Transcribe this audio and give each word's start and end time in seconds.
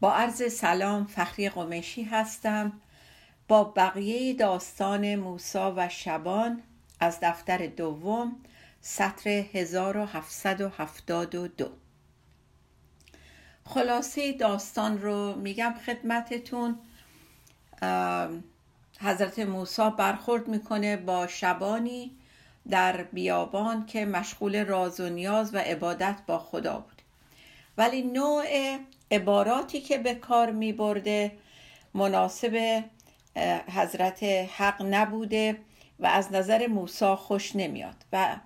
با 0.00 0.12
عرض 0.12 0.52
سلام 0.52 1.06
فخری 1.06 1.48
قمشی 1.48 2.02
هستم. 2.02 2.72
با 3.48 3.64
بقیه 3.64 4.34
داستان 4.34 5.14
موسا 5.14 5.74
و 5.76 5.88
شبان 5.88 6.62
از 7.00 7.18
دفتر 7.22 7.66
دوم 7.66 8.36
سطر 8.80 9.28
1772 9.28 11.68
خلاصه 13.64 14.32
داستان 14.32 15.02
رو 15.02 15.34
میگم 15.34 15.74
خدمتتون. 15.86 16.78
حضرت 19.00 19.38
موسی 19.38 19.90
برخورد 19.98 20.48
می‌کنه 20.48 20.96
با 20.96 21.26
شبانی 21.26 22.10
در 22.70 23.02
بیابان 23.02 23.86
که 23.86 24.04
مشغول 24.04 24.64
راز 24.64 25.00
و 25.00 25.08
نیاز 25.08 25.54
و 25.54 25.58
عبادت 25.58 26.16
با 26.26 26.38
خدا 26.38 26.78
بود. 26.78 27.02
ولی 27.78 28.02
نوع 28.02 28.78
عباراتی 29.10 29.80
که 29.80 29.98
به 29.98 30.14
کار 30.14 30.50
می 30.50 30.72
برده 30.72 31.32
مناسب 31.94 32.84
حضرت 33.74 34.22
حق 34.56 34.82
نبوده 34.82 35.58
و 36.00 36.06
از 36.06 36.32
نظر 36.32 36.66
موسا 36.66 37.16
خوش 37.16 37.56
نمیاد 37.56 38.04
و 38.12 38.36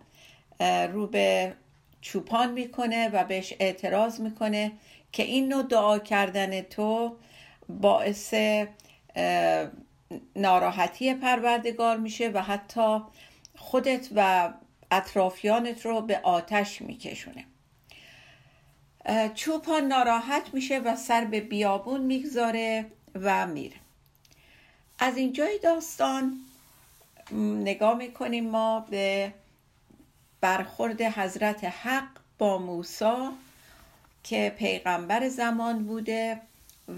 رو 0.92 1.06
به 1.06 1.54
چوپان 2.00 2.52
می‌کنه 2.52 3.08
و 3.08 3.24
بهش 3.24 3.54
اعتراض 3.60 4.20
می‌کنه 4.20 4.72
که 5.12 5.22
این 5.22 5.48
نوع 5.48 5.62
دعا 5.62 5.98
کردن 5.98 6.60
تو 6.60 7.16
باعث 7.68 8.34
ناراحتی 10.36 11.14
پروردگار 11.14 11.96
میشه 11.96 12.28
و 12.28 12.42
حتی 12.42 13.00
خودت 13.56 14.08
و 14.14 14.52
اطرافیانت 14.90 15.86
رو 15.86 16.00
به 16.00 16.20
آتش 16.22 16.82
میکشونه. 16.82 17.44
چوپان 19.34 19.84
ناراحت 19.84 20.54
میشه 20.54 20.78
و 20.78 20.96
سر 20.96 21.24
به 21.24 21.40
بیابون 21.40 22.00
می‌گذاره 22.00 22.86
و 23.14 23.46
میره. 23.46 23.76
از 24.98 25.16
اینجای 25.16 25.58
داستان 25.58 26.40
نگاه 27.64 27.98
می‌کنیم 27.98 28.50
ما 28.50 28.86
به 28.90 29.32
برخورد 30.40 31.02
حضرت 31.02 31.64
حق 31.64 32.08
با 32.38 32.58
موسی 32.58 33.28
که 34.24 34.54
پیغمبر 34.58 35.28
زمان 35.28 35.84
بوده 35.84 36.40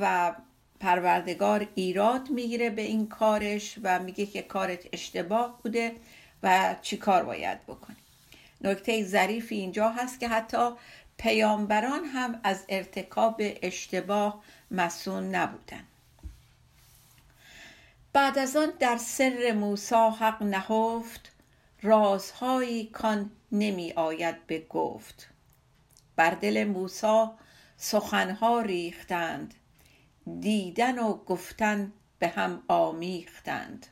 و 0.01 0.35
پروردگار 0.81 1.67
ایراد 1.75 2.31
می‌گیره 2.31 2.71
به 2.71 2.83
این 2.83 3.09
کارش 3.09 3.79
و 3.83 3.99
میگه 3.99 4.27
که 4.27 4.43
کارت 4.43 4.81
اشتباه 4.93 5.61
بوده 5.63 5.93
و 6.43 6.77
چی 6.83 6.97
کار 6.97 7.23
باید 7.23 7.63
بکنی 7.67 7.97
نکته 8.61 9.05
ظریفی 9.05 9.55
اینجا 9.55 9.89
هست 9.89 10.21
که 10.21 10.29
حتی 10.29 10.71
پیامبران 11.19 12.05
هم 12.05 12.41
از 12.45 12.65
ارتکاب 12.69 13.37
اشتباه 13.41 14.43
مسون 14.71 15.35
نبودن 15.35 15.85
بعد 18.13 18.39
از 18.39 18.57
آن 18.57 18.73
در 18.79 18.97
سر 18.97 19.53
موسا 19.53 20.11
حق 20.11 20.43
نهفت 20.43 21.33
رازهایی 21.83 22.87
کان 22.87 23.31
نمی 23.53 23.93
آید 23.93 24.47
به 24.47 24.59
گفت. 24.59 25.29
بر 26.17 26.31
دل 26.31 26.65
موسا 26.65 27.35
سخنها 27.77 28.61
ریختند 28.61 29.55
دیدن 30.41 30.99
و 30.99 31.25
گفتن 31.25 31.93
به 32.19 32.29
هم 32.29 32.63
آمیختند. 32.69 33.87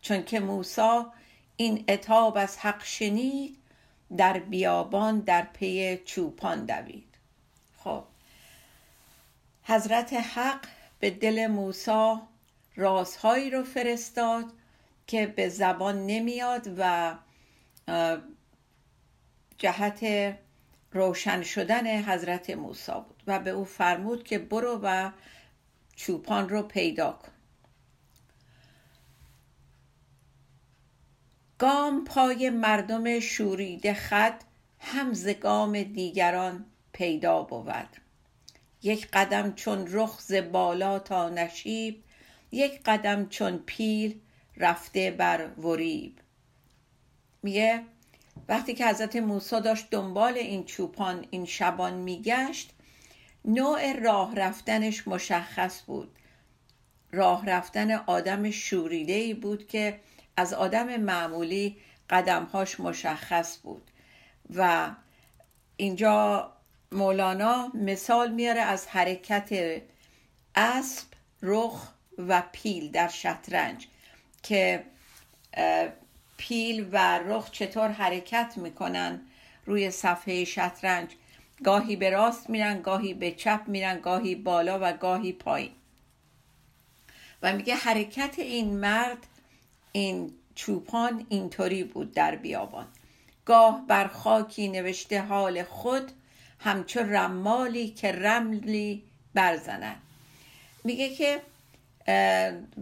چون 0.00 0.24
که 0.24 0.40
موسا 0.40 1.12
این 1.56 1.84
اتاب 1.88 2.36
از 2.36 2.58
حق 2.58 2.84
شنید 2.84 3.58
در 4.16 4.38
بیابان 4.38 5.20
در 5.20 5.42
پی 5.42 5.98
چوپان 6.04 6.64
دوید. 6.64 7.18
خب 7.76 8.04
حضرت 9.62 10.12
حق 10.12 10.60
به 11.00 11.10
دل 11.10 11.46
موسی 11.46 12.14
رازهایی 12.76 13.50
رو 13.50 13.64
فرستاد 13.64 14.44
که 15.06 15.26
به 15.26 15.48
زبان 15.48 16.06
نمیاد 16.06 16.74
و 16.78 17.14
جهت 19.58 20.06
روشن 20.92 21.42
شدن 21.42 22.02
حضرت 22.02 22.50
موسی 22.50 22.92
بود 22.92 23.22
و 23.26 23.38
به 23.38 23.50
او 23.50 23.64
فرمود 23.64 24.24
که 24.24 24.38
برو 24.38 24.80
و 24.82 25.10
چوپان 25.96 26.48
رو 26.48 26.62
پیدا 26.62 27.12
کن. 27.12 27.33
گام 31.64 32.04
پای 32.04 32.50
مردم 32.50 33.20
شوریده 33.20 33.94
خط 33.94 34.42
هم 34.78 35.12
ز 35.12 35.28
گام 35.28 35.82
دیگران 35.82 36.64
پیدا 36.92 37.42
بود. 37.42 37.96
یک 38.82 39.08
قدم 39.12 39.52
چون 39.52 39.86
رخ 39.90 40.20
ز 40.20 40.34
بالا 40.34 40.98
تا 40.98 41.28
نشیب 41.28 42.04
یک 42.52 42.80
قدم 42.84 43.28
چون 43.28 43.62
پیل 43.66 44.20
رفته 44.56 45.10
بر 45.10 45.46
وریب. 45.46 46.18
میگه 47.42 47.82
وقتی 48.48 48.74
که 48.74 48.86
حضرت 48.86 49.16
موسی 49.16 49.60
داشت 49.60 49.90
دنبال 49.90 50.34
این 50.34 50.64
چوپان 50.64 51.26
این 51.30 51.44
شبان 51.44 51.94
میگشت 51.94 52.70
نوع 53.44 53.92
راه 53.92 54.34
رفتنش 54.34 55.08
مشخص 55.08 55.82
بود. 55.82 56.16
راه 57.12 57.46
رفتن 57.46 57.90
آدم 57.90 58.50
شوریده 58.50 59.12
ای 59.12 59.34
بود 59.34 59.66
که 59.66 60.00
از 60.36 60.52
آدم 60.52 60.96
معمولی 60.96 61.76
قدمهاش 62.10 62.80
مشخص 62.80 63.58
بود. 63.62 63.90
و 64.54 64.90
اینجا 65.76 66.52
مولانا 66.92 67.70
مثال 67.74 68.32
میاره 68.32 68.60
از 68.60 68.86
حرکت 68.86 69.80
اسب 70.54 71.06
رخ 71.42 71.88
و 72.18 72.42
پیل 72.52 72.90
در 72.90 73.08
شطرنج 73.08 73.88
که 74.42 74.84
پیل 76.36 76.88
و 76.92 77.18
رخ 77.18 77.50
چطور 77.50 77.88
حرکت 77.88 78.52
می‌کنن 78.56 79.20
روی 79.66 79.90
صفحه 79.90 80.44
شطرنج. 80.44 81.10
گاهی 81.64 81.96
به 81.96 82.10
راست 82.10 82.50
میرن 82.50 82.82
گاهی 82.82 83.14
به 83.14 83.30
چپ 83.30 83.60
میرن 83.66 84.00
گاهی 84.00 84.34
بالا 84.34 84.78
و 84.82 84.92
گاهی 84.92 85.32
پایین. 85.32 85.72
و 87.42 87.52
میگه 87.52 87.74
حرکت 87.74 88.38
این 88.38 88.76
مرد 88.76 89.26
این 89.96 90.30
چوپان 90.54 91.26
اینطوری 91.28 91.84
بود 91.84 92.12
در 92.12 92.36
بیابان. 92.36 92.86
گاه 93.44 93.84
بر 93.88 94.06
خاکی 94.06 94.68
نوشته 94.68 95.22
حال 95.22 95.62
خود 95.62 96.12
همچو 96.58 97.00
رمالی 97.00 97.88
که 97.88 98.12
رملی 98.12 99.02
برزند. 99.34 99.96
میگه 100.84 101.08
که 101.08 101.40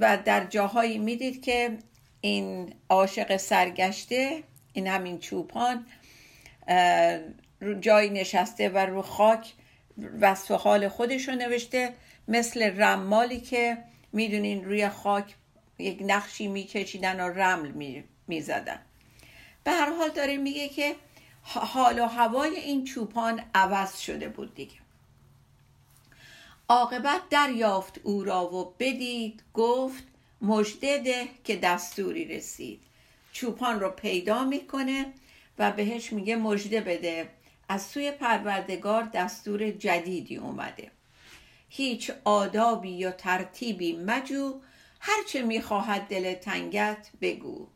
و 0.00 0.18
در 0.24 0.44
جاهایی 0.44 0.98
می‌دید 0.98 1.42
که 1.42 1.78
این 2.20 2.74
عاشق 2.88 3.36
سرگشته 3.36 4.42
این 4.72 4.86
همین 4.86 5.18
چوپان 5.18 5.86
جایی 7.80 8.10
نشسته 8.10 8.68
و 8.68 8.78
رو 8.78 9.02
خاک 9.02 9.52
وصف 10.20 10.50
حال 10.50 10.88
خودش 10.88 11.28
رو 11.28 11.34
نوشته 11.34 11.94
مثل 12.28 12.82
رمالی 12.82 13.40
که 13.40 13.78
می‌دونین 14.12 14.64
روی 14.64 14.88
خاک 14.88 15.34
یک 15.82 15.98
نقشی 16.06 16.48
میکشیدن 16.48 17.20
و 17.20 17.28
رمل 17.28 18.02
می‌زدن. 18.28 18.80
به 19.64 19.70
هر 19.70 19.92
حال 19.96 20.08
داره 20.08 20.36
میگه 20.36 20.68
که 20.68 20.96
حال 21.42 21.98
و 21.98 22.06
هوای 22.06 22.56
این 22.56 22.84
چوپان 22.84 23.42
عوض 23.54 23.98
شده 23.98 24.28
بود 24.28 24.54
دیگه. 24.54 24.74
عاقبت 26.68 27.20
دریافت 27.30 28.00
او 28.02 28.24
را 28.24 28.54
و 28.54 28.74
بدید 28.78 29.42
گفت 29.54 30.04
مژده 30.42 30.98
ده 30.98 31.28
که 31.44 31.56
دستوری 31.56 32.24
رسید. 32.24 32.80
چوپان 33.32 33.80
رو 33.80 33.90
پیدا 33.90 34.44
می‌کنه 34.44 35.06
و 35.58 35.72
بهش 35.72 36.12
میگه 36.12 36.36
مژده 36.36 36.80
بده. 36.80 37.28
از 37.68 37.82
سوی 37.82 38.10
پروردگار 38.10 39.02
دستور 39.02 39.70
جدیدی 39.70 40.36
اومده. 40.36 40.90
هیچ 41.68 42.12
آدابی 42.24 42.90
یا 42.90 43.10
ترتیبی 43.10 43.96
مجو 43.96 44.60
هرچه 45.04 45.42
می‌خواهد 45.42 46.02
دل 46.02 46.34
تنگت 46.34 47.10
بگو. 47.20 47.66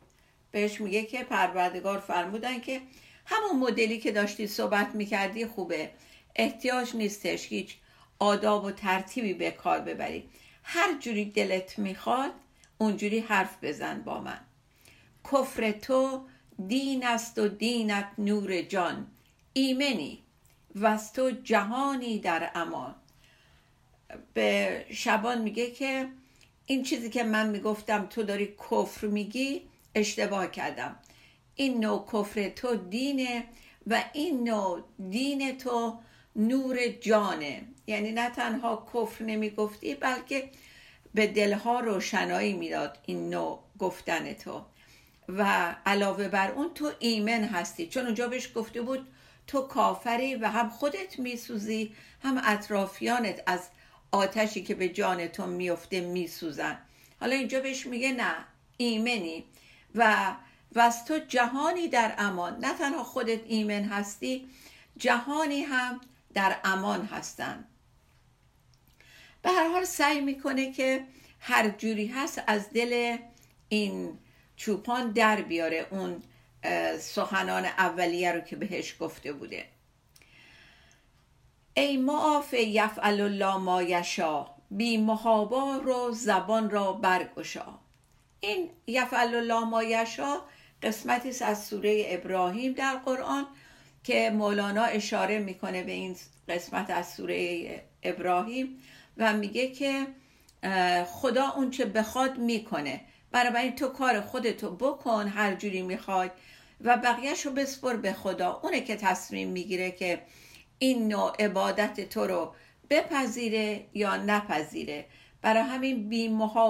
بهش 0.51 0.81
میگه 0.81 1.03
که 1.03 1.25
پروردگار 1.25 1.99
فرمودن 1.99 2.61
که 2.61 2.81
همون 3.27 3.59
مدلی 3.61 3.99
که 3.99 4.13
داشتی 4.13 4.47
صحبت 4.47 4.95
می‌کردی 4.95 5.47
خوبه. 5.47 5.91
احتیاج 6.37 6.97
نیستش 6.97 7.47
هیچ 7.47 7.77
آداب 8.19 8.65
و 8.65 8.71
ترتیبی 8.71 9.35
به 9.35 9.51
کار 9.51 9.81
ببری. 9.81 10.29
هر 10.63 10.99
جوری 10.99 11.25
دلت 11.25 11.79
می‌خواد 11.79 12.33
اونجوری 12.79 13.19
حرف 13.19 13.57
بزن 13.63 14.03
با 14.03 14.21
من. 14.21 14.41
کفر 15.33 15.71
تو 15.73 16.27
دین 16.67 17.07
است 17.07 17.39
و 17.39 17.49
دینت 17.49 18.09
نور 18.19 18.63
جان. 18.63 19.07
ایمنی. 19.53 20.23
و 20.75 20.87
از 20.87 21.13
تو 21.13 21.31
جهانی 21.31 22.19
در 22.19 22.51
امان. 22.55 22.95
به 24.35 24.85
شبان 24.91 25.43
میگه 25.43 25.71
که 25.71 26.09
این 26.67 26.83
چیزی 26.83 27.11
که 27.11 27.25
من 27.25 27.49
می‌گفتم 27.49 28.07
تو 28.07 28.23
داری 28.23 28.47
کفر 28.71 29.07
میگی 29.07 29.63
اشتباه 29.95 30.51
کردم. 30.51 30.97
این 31.55 31.81
نوع 31.81 32.07
کفر 32.13 32.49
تو 32.49 32.77
دینه 32.77 33.45
و 33.87 34.05
این 34.13 34.49
نوع 34.49 34.83
دین 35.11 35.59
تو 35.59 35.99
نور 36.37 36.89
جانه. 36.89 37.63
یعنی 37.87 38.13
نه 38.13 38.31
تنها 38.31 38.87
کفر 38.95 39.25
نمی‌گفتی 39.25 39.95
بلکه 39.95 40.51
به 41.15 41.27
دلها 41.27 41.81
روشنایی 41.81 42.53
می‌داد 42.53 42.99
این 43.07 43.31
نوع 43.31 43.59
گفتن 43.79 44.33
تو. 44.33 44.63
و 45.29 45.75
علاوه 45.87 46.29
بر 46.29 46.51
اون 46.51 46.75
تو 46.75 46.93
ایمن 46.99 47.45
هستی. 47.45 47.87
چون 47.87 48.05
اونجا 48.05 48.29
بهش 48.29 48.51
گفته 48.55 48.83
بود 48.83 49.07
تو 49.47 49.61
کافری 49.61 50.35
و 50.35 50.47
هم 50.47 50.69
خودت 50.69 51.19
میسوزی 51.19 51.93
هم 52.23 52.41
اطرافیانت 52.45 53.43
از 53.47 53.61
آتشی 54.13 54.63
که 54.63 54.75
به 54.75 54.89
جان 54.89 55.29
تو 55.29 55.47
میفته 55.47 56.01
میسوزن. 56.01 56.79
حالا 57.21 57.37
اینجا 57.37 57.61
بهش 57.61 57.87
میگه 57.87 58.13
نه 58.13 58.35
ایمنی. 58.77 59.45
و 59.95 60.33
و 60.75 60.93
تو 61.09 61.19
جهانی 61.19 61.89
در 61.89 62.15
امان. 62.19 62.65
نه 62.65 62.79
تنها 62.79 63.05
خودت 63.05 63.41
ایمن 63.47 63.85
هستی 63.85 64.49
جهانی 64.97 65.63
هم 65.63 66.01
در 66.35 66.57
امان 66.65 67.07
هستن. 67.07 67.65
به 69.43 69.51
هر 69.51 69.69
حال 69.69 69.85
سعی 69.85 70.21
می‌کنه 70.21 70.73
که 70.73 71.05
هر 71.41 71.69
جوری 71.69 72.07
هست 72.07 72.43
از 72.47 72.71
دل 72.71 73.17
این 73.69 74.19
چوپان 74.57 75.11
در 75.11 75.41
بیاره 75.41 75.87
اون 75.91 76.23
سخنان 76.99 77.65
اولیه 77.65 78.33
رو 78.33 78.41
که 78.41 78.57
بهش 78.57 78.97
گفته 79.01 79.33
بوده. 79.33 79.65
ای 81.79 81.97
معاف 81.97 82.55
یفعل 82.55 83.21
الله 83.21 83.57
ما 83.57 83.83
یشا 83.83 84.47
بی 84.71 84.97
محابا 84.97 85.77
رو 85.77 86.11
زبان 86.13 86.71
را 86.71 86.93
برگشا. 86.93 87.67
این 88.41 88.71
یفعل 88.87 89.35
الله 89.35 89.65
ما 89.65 89.83
یشا 89.83 90.41
قسمتی 90.83 91.29
است 91.29 91.43
از 91.43 91.65
سوره 91.65 92.05
ابراهیم 92.09 92.73
در 92.73 92.97
قرآن 93.05 93.47
که 94.05 94.31
مولانا 94.31 94.85
اشاره 94.85 95.39
می‌کنه 95.39 95.83
به 95.83 95.93
این 95.93 96.17
قسمت 96.49 96.91
از 96.91 97.13
سوره 97.13 97.85
ابراهیم 98.03 98.83
و 99.17 99.33
میگه 99.33 99.69
که 99.69 100.07
خدا 101.07 101.51
اون 101.51 101.71
چه 101.71 101.85
بخواد 101.85 102.39
می‌کنه. 102.39 103.01
برای 103.31 103.71
تو 103.71 103.89
کار 103.89 104.21
خودتو 104.21 104.77
بکن 104.77 105.29
هر 105.29 105.55
جوری 105.55 105.83
می‌خوای 105.83 106.31
و 106.81 106.97
بقیهش 106.97 107.47
رو 107.47 107.53
بسپر 107.53 107.97
به 107.97 108.13
خدا. 108.13 108.61
اونه 108.63 108.81
که 108.81 108.97
تصمیم 108.97 109.49
می‌گیره 109.49 109.91
که 109.91 110.23
این 110.79 111.09
نوع 111.09 111.37
عبادت 111.39 112.09
تو 112.09 112.27
رو 112.27 112.55
بپذیره 112.91 113.87
یا 113.95 114.17
نپذیره. 114.17 115.07
برای 115.43 115.63
همین 115.63 116.09
بی 116.09 116.29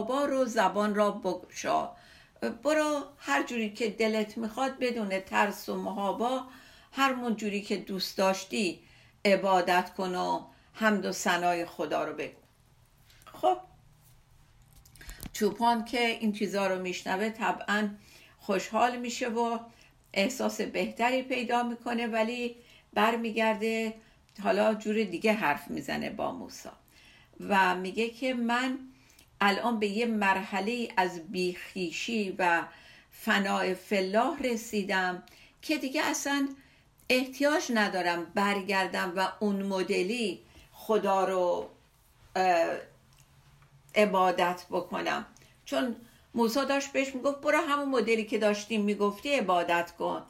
رو 0.08 0.44
زبان 0.44 0.94
را 0.94 1.10
بگشا. 1.10 1.90
برو 2.62 3.02
هر 3.18 3.42
جوری 3.42 3.70
که 3.70 3.90
دلت 3.90 4.38
می‌خواد 4.38 4.78
بدون 4.78 5.20
ترس 5.20 5.68
و 5.68 5.74
محابا 5.74 6.44
هر 6.92 7.30
جوری 7.30 7.62
که 7.62 7.76
دوست 7.76 8.18
داشتی 8.18 8.80
عبادت 9.24 9.94
کن 9.94 10.14
و 10.14 10.46
حمد 10.72 11.06
و 11.06 11.12
ثنای 11.12 11.66
خدا 11.66 12.04
رو 12.04 12.12
بگو. 12.12 12.40
خب. 13.32 13.58
چوپان 15.32 15.84
که 15.84 16.06
این 16.06 16.32
چیزها 16.32 16.66
رو 16.66 16.82
میشنوه 16.82 17.30
طبعا 17.30 17.90
خوشحال 18.38 18.96
میشه 18.96 19.28
و 19.28 19.58
احساس 20.12 20.60
بهتری 20.60 21.22
پیدا 21.22 21.62
می‌کنه 21.62 22.06
ولی 22.06 22.56
برمیگرده 22.96 23.94
حالا 24.42 24.74
جور 24.74 25.04
دیگه 25.04 25.32
حرف 25.32 25.70
می‌زنه 25.70 26.10
با 26.10 26.32
موسا 26.32 26.72
و 27.40 27.74
میگه 27.74 28.08
که 28.08 28.34
من 28.34 28.78
الان 29.40 29.78
به 29.78 29.86
یه 29.86 30.06
مرحله 30.06 30.88
از 30.96 31.32
بیخیشی 31.32 32.36
و 32.38 32.62
فناع 33.10 33.74
فلاح 33.74 34.42
رسیدم 34.42 35.22
که 35.62 35.78
دیگه 35.78 36.02
اصلا 36.02 36.48
احتیاج 37.08 37.64
ندارم 37.74 38.24
برگردم 38.34 39.12
و 39.16 39.28
اون 39.40 39.62
مدلی 39.62 40.40
خدا 40.72 41.24
رو 41.24 41.70
عبادت 43.94 44.64
بکنم. 44.70 45.26
چون 45.64 45.96
موسا 46.34 46.64
داشت 46.64 46.92
بهش 46.92 47.14
می‌گفت 47.14 47.40
برو 47.40 47.58
همون 47.58 47.88
مدلی 47.88 48.24
که 48.24 48.38
داشتیم 48.38 48.80
می‌گفتی 48.80 49.34
عبادت 49.34 49.90
کن. 49.98 50.22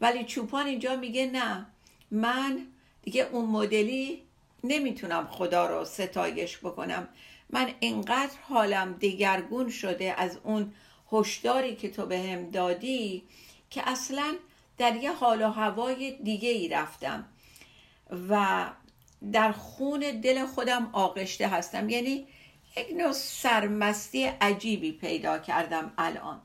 ولی 0.00 0.24
چوپان 0.24 0.66
اینجا 0.66 0.96
میگه 0.96 1.26
نه. 1.26 1.66
من 2.10 2.66
دیگه 3.02 3.28
اون 3.32 3.44
مدلی 3.44 4.22
نمی‌تونم 4.64 5.26
خدا 5.26 5.66
رو 5.66 5.84
ستایش 5.84 6.58
بکنم. 6.58 7.08
من 7.50 7.70
انقدر 7.80 8.36
حالم 8.48 8.92
دگرگون 8.92 9.70
شده 9.70 10.14
از 10.18 10.38
اون 10.44 10.72
هشداری 11.12 11.76
که 11.76 11.90
تو 11.90 12.06
به 12.06 12.18
هم 12.18 12.50
دادی 12.50 13.22
که 13.70 13.88
اصلا 13.88 14.36
در 14.78 14.96
یه 14.96 15.12
حال 15.12 15.42
و 15.42 15.48
هوای 15.48 16.18
دیگه 16.22 16.48
ای 16.48 16.68
رفتم 16.68 17.24
و 18.28 18.66
در 19.32 19.52
خون 19.52 20.00
دل 20.00 20.46
خودم 20.46 20.90
آغشته 20.92 21.48
هستم. 21.48 21.88
یعنی 21.88 22.26
یک 22.76 22.86
نوع 22.96 23.12
سرمستی 23.12 24.24
عجیبی 24.24 24.92
پیدا 24.92 25.38
کردم 25.38 25.92
الان. 25.98 26.40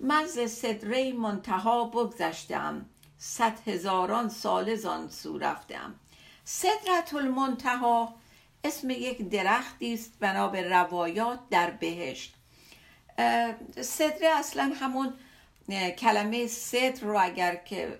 من 0.00 0.26
ز 0.26 0.38
صدره 0.38 1.12
منتها 1.12 1.84
بگذشتم. 1.84 2.86
صد 3.24 3.68
هزاران 3.68 4.28
سال 4.28 4.74
زان 4.74 5.08
سو 5.08 5.38
رفتم. 5.38 5.94
صدرت 6.44 7.14
المنتها 7.14 8.14
اسم 8.64 8.90
یک 8.90 9.28
درختی 9.28 9.94
است 9.94 10.12
بنا 10.20 10.48
به 10.48 10.68
روایات 10.68 11.38
در 11.50 11.70
بهشت. 11.70 12.34
صدره 13.80 14.28
اصلا 14.28 14.72
همون 14.80 15.14
کلمه 15.98 16.46
صدر 16.46 17.00
رو 17.00 17.18
اگر 17.20 17.54
که 17.56 17.98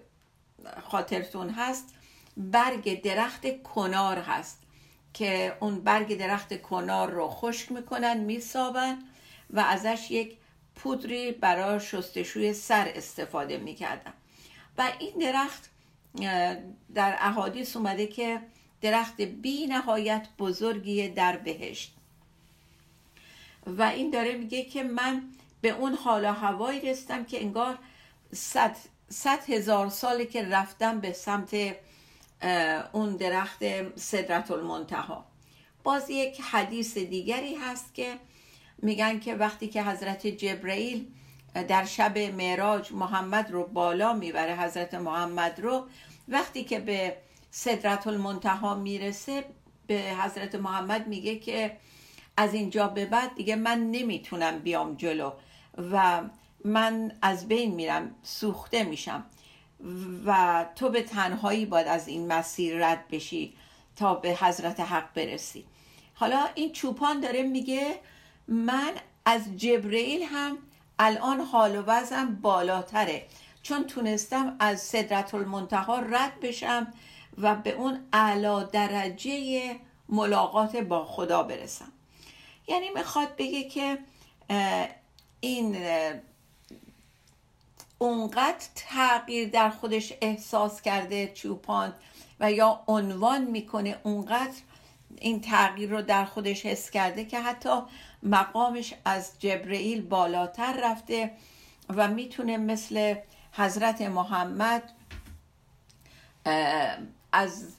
خاطرتون 0.88 1.50
هست 1.50 1.94
برگ 2.36 3.02
درخت 3.02 3.62
کنار 3.62 4.19
هست 4.19 4.62
که 5.14 5.56
اون 5.60 5.80
برگ 5.80 6.19
درخت 6.19 6.62
کنار 6.62 7.10
رو 7.10 7.29
خشک 7.29 7.72
می‌کنن 7.72 8.17
میسابن 8.17 8.98
و 9.50 9.60
ازش 9.60 10.10
یک 10.10 10.36
پودری 10.74 11.32
برای 11.32 11.81
شستشوی 11.81 12.52
سر 12.52 12.93
استفاده 12.96 13.58
می‌کردن. 13.58 14.12
و 14.79 14.93
این 14.98 15.14
درخت 15.20 15.70
در 16.94 17.17
احادیث 17.20 17.76
اومده 17.76 18.06
که 18.06 18.41
درخت 18.81 19.20
بی 19.20 19.67
نهایت 19.67 20.29
بزرگی 20.38 21.08
در 21.08 21.36
بهشت. 21.36 21.94
و 23.67 23.82
این 23.82 24.10
داره 24.10 24.34
میگه 24.34 24.64
که 24.64 24.82
من 24.82 25.22
به 25.60 25.69
اون 25.69 25.94
حال 25.94 26.24
و 26.24 26.32
هوایی 26.32 26.81
رستم 26.81 27.24
که 27.24 27.43
انگار 27.43 27.79
صد, 28.32 28.76
صد 29.08 29.50
هزار 29.50 29.88
ساله 29.88 30.26
که 30.26 30.48
رفتم 30.48 31.00
به 31.00 31.12
سمت 31.12 31.56
اون 32.93 33.17
درخت 33.17 33.64
صدرت 33.96 34.50
المنتها 34.50 35.24
باز 35.82 36.10
یک 36.10 36.41
حدیث 36.41 36.98
دیگری 36.98 37.55
هست 37.55 37.94
که 37.94 38.19
میگن 38.79 39.20
که 39.20 39.34
وقتی 39.34 39.69
که 39.69 39.82
حضرت 39.82 40.26
جبرئیل 40.26 41.06
در 41.54 41.84
شب 41.84 42.18
معراج 42.18 42.92
محمد 42.92 43.50
رو 43.50 43.66
بالا 43.66 44.12
می‌بره 44.12 44.56
حضرت 44.56 44.94
محمد 44.94 45.60
رو. 45.60 45.86
وقتی 46.28 46.64
که 46.64 46.80
به 46.80 47.16
صدرت 47.50 48.06
المنتها 48.06 48.74
می‌رسه 48.74 49.44
به 49.86 50.00
حضرت 50.24 50.54
محمد 50.54 51.06
میگه 51.06 51.38
که 51.38 51.76
از 52.36 52.54
اینجا 52.54 52.88
به 52.88 53.06
بعد 53.06 53.34
دیگه 53.34 53.56
من 53.56 53.90
نمی‌تونم 53.90 54.58
بیام 54.58 54.94
جلو 54.94 55.32
و 55.92 56.22
من 56.64 57.12
از 57.22 57.48
بین 57.48 57.74
میرم 57.74 58.14
سوخته 58.22 58.84
میشم 58.84 59.24
و 60.26 60.66
تو 60.76 60.88
به 60.88 61.02
تنهایی 61.02 61.66
باید 61.66 61.88
از 61.88 62.08
این 62.08 62.32
مسیر 62.32 62.86
رد 62.86 63.08
بشی 63.08 63.54
تا 63.96 64.14
به 64.14 64.30
حضرت 64.34 64.80
حق 64.80 65.14
برسی. 65.14 65.64
حالا 66.14 66.48
این 66.54 66.72
چوپان 66.72 67.20
داره 67.20 67.42
میگه 67.42 67.98
من 68.48 68.92
از 69.24 69.56
جبرئیل 69.56 70.22
هم 70.22 70.58
الان 71.04 71.40
حال 71.40 71.76
و 71.76 71.82
وضعم 71.86 72.34
بالاتره. 72.34 73.26
چون 73.62 73.84
تونستم 73.84 74.56
از 74.60 74.80
صدرت 74.80 75.34
المنتها 75.34 75.98
رد 75.98 76.40
بشم 76.40 76.86
و 77.38 77.54
به 77.54 77.70
اون 77.70 78.00
اعلا 78.12 78.62
درجه 78.62 79.76
ملاقات 80.08 80.76
با 80.76 81.04
خدا 81.04 81.42
برسم. 81.42 81.92
یعنی 82.68 82.90
می‌خواد 82.90 83.36
بگه 83.36 83.64
که 83.64 83.98
این 85.40 85.76
اونقدر 87.98 88.66
تغییر 88.74 89.48
در 89.48 89.70
خودش 89.70 90.12
احساس 90.20 90.82
کرده 90.82 91.32
چوپان 91.34 91.92
و 92.40 92.52
یا 92.52 92.82
عنوان 92.86 93.44
می‌کنه 93.44 93.96
اونقدر 94.02 94.56
این 95.18 95.40
تغییر 95.40 95.90
رو 95.90 96.02
در 96.02 96.24
خودش 96.24 96.66
حس 96.66 96.90
کرده 96.90 97.24
که 97.24 97.40
حتی 97.40 97.82
مقامش 98.22 98.94
از 99.05 99.32
جبرئیل 99.38 100.02
بالاتر 100.02 100.81
رفته 100.82 101.31
و 101.88 102.08
می‌تونه 102.08 102.56
مثل 102.56 103.14
حضرت 103.52 104.02
محمد 104.02 104.93
از 107.32 107.76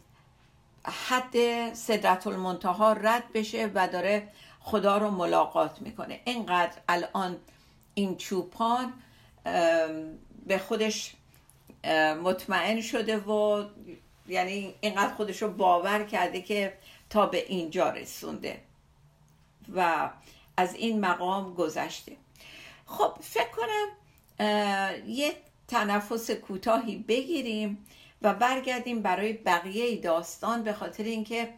حد 0.86 1.74
صدرت 1.74 2.28
المنتها 2.28 2.94
رد 2.94 3.24
بشه 3.34 3.72
و 3.74 3.88
داره 3.88 4.28
خدا 4.60 4.98
رو 4.98 5.10
ملاقات 5.12 5.82
می‌کنه. 5.82 6.20
اینقدر 6.26 6.78
الان 6.90 7.38
این 7.94 8.18
چوپان 8.18 8.94
به 10.46 10.58
خودش 10.68 11.16
مطمئن 12.24 12.82
شده 12.82 13.18
و 13.18 13.66
یعنی 14.28 14.76
اینقدر 14.82 15.14
خودش 15.14 15.42
رو 15.42 15.54
باور 15.54 16.04
کرده 16.04 16.42
که 16.42 16.74
تا 17.10 17.26
به 17.26 17.46
اینجا 17.48 17.90
رسونده. 17.90 18.62
و 19.76 20.10
از 20.58 20.76
این 20.76 21.00
مقام 21.00 21.54
گذشته. 21.54 22.12
خب 22.86 23.14
فکر 23.22 23.50
کنم 23.50 23.88
یه 25.08 25.34
تنفس 25.68 26.32
کوتاهی 26.32 26.98
بگیریم 26.98 27.86
و 28.22 28.34
برگردیم 28.34 29.02
برای 29.02 29.34
بقیه 29.34 30.02
داستان 30.02 30.64
به 30.64 30.74
خاطر 30.74 31.04
اینکه 31.04 31.54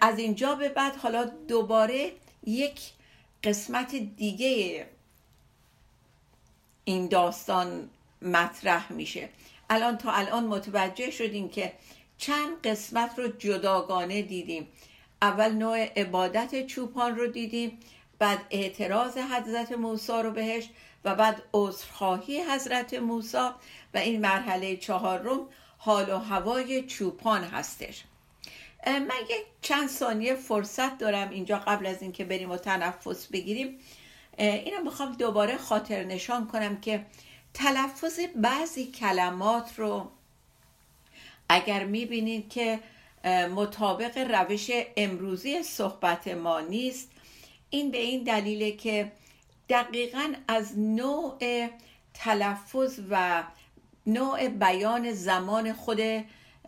از 0.00 0.18
اینجا 0.18 0.54
به 0.54 0.68
بعد 0.68 0.96
حالا 0.96 1.24
دوباره 1.24 2.12
یک 2.46 2.80
قسمت 3.44 3.94
دیگه 3.94 4.86
این 6.84 7.08
داستان 7.08 7.90
مطرح 8.22 8.92
میشه. 8.92 9.28
الان 9.70 9.98
تا 9.98 10.12
الان 10.12 10.46
متوجه 10.46 11.10
شدیم 11.10 11.48
که 11.48 11.72
چند 12.18 12.62
قسمت 12.66 13.18
رو 13.18 13.28
جداگانه 13.28 14.22
دیدیم. 14.22 14.68
اول 15.22 15.52
نوع 15.52 15.78
عبادت 15.96 16.66
چوپان 16.66 17.16
رو 17.16 17.26
دیدیم 17.26 17.78
بعد 18.18 18.38
اعتراض 18.50 19.18
حضرت 19.18 19.72
موسی 19.72 20.12
رو 20.12 20.30
بهش 20.30 20.68
و 21.04 21.14
بعد 21.14 21.42
عذرخواهی 21.54 22.42
حضرت 22.42 22.94
موسی 22.94 23.48
و 23.94 23.98
این 23.98 24.20
مرحله 24.20 24.76
چهارم 24.76 25.40
حال 25.78 26.10
و 26.10 26.18
هوای 26.18 26.86
چوپان 26.86 27.44
هستش. 27.44 28.04
من 28.86 29.20
یک 29.30 29.44
چند 29.62 29.88
ثانیه 29.88 30.34
فرصت 30.34 30.98
دارم 30.98 31.30
اینجا 31.30 31.58
قبل 31.58 31.86
از 31.86 32.02
اینکه 32.02 32.24
بریم 32.24 32.50
و 32.50 32.56
تنفس 32.56 33.26
بگیریم. 33.26 33.78
اینو 34.38 34.82
می‌خوام 34.84 35.12
دوباره 35.12 35.56
خاطر 35.56 36.04
نشان 36.04 36.46
کنم 36.46 36.80
که 36.80 37.06
تلفظ 37.54 38.20
بعضی 38.36 38.86
کلمات 38.86 39.78
رو 39.78 40.10
اگر 41.48 41.84
می‌بینید 41.84 42.50
که 42.50 42.80
مطابق 43.28 44.18
روش 44.18 44.70
امروزی 44.96 45.62
صحبت 45.62 46.28
ما 46.28 46.60
نیست. 46.60 47.10
این 47.70 47.90
به 47.90 47.98
این 47.98 48.24
دلیله 48.24 48.72
که 48.72 49.12
دقیقا 49.68 50.32
از 50.48 50.78
نوع 50.78 51.68
تلفظ 52.14 53.00
و 53.10 53.42
نوع 54.06 54.48
بیان 54.48 55.12
زمان 55.12 55.72
خود 55.72 56.00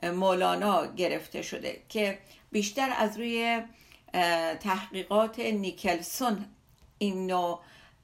مولانا 0.03 0.87
گرفته 0.87 1.43
شده 1.43 1.83
که 1.89 2.19
بیشتر 2.53 2.95
از 2.99 3.17
روی 3.17 3.63
تحقیقات 4.61 5.39
نیکلسون 5.39 6.45
این 6.99 7.27
نوع 7.27 7.61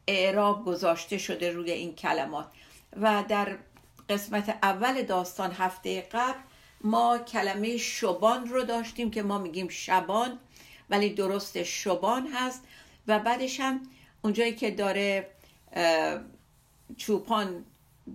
اعراب 0.06 0.64
گذاشته 0.64 1.18
شده 1.18 1.52
روی 1.52 1.70
این 1.70 1.94
کلمات. 1.94 2.46
و 2.96 3.24
در 3.28 3.58
قسمت 4.08 4.58
اول 4.62 5.02
داستان 5.02 5.52
هفته 5.52 6.00
قبل 6.00 6.38
ما 6.84 7.18
کلمه 7.18 7.76
شبان 7.76 8.48
رو 8.48 8.64
داشتیم 8.64 9.10
که 9.10 9.22
ما 9.22 9.38
میگیم 9.38 9.68
شبان 9.68 10.38
ولی 10.90 11.10
درست 11.10 11.62
شبان 11.62 12.26
هست. 12.34 12.64
و 13.06 13.18
بعدش 13.18 13.60
هم 13.60 13.82
اونجایی 14.22 14.54
که 14.54 14.70
داره 14.70 15.30
چوپان 16.96 17.64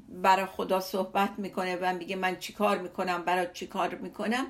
برای 0.09 0.45
خدا 0.45 0.79
صحبت 0.79 1.29
می‌کنه 1.37 1.75
و 1.75 1.93
میگه 1.93 2.15
من 2.15 2.39
چیکار 2.39 2.77
می‌کنم 2.77 3.25
برای 3.25 3.47
چیکار 3.53 3.95
می‌کنم 3.95 4.45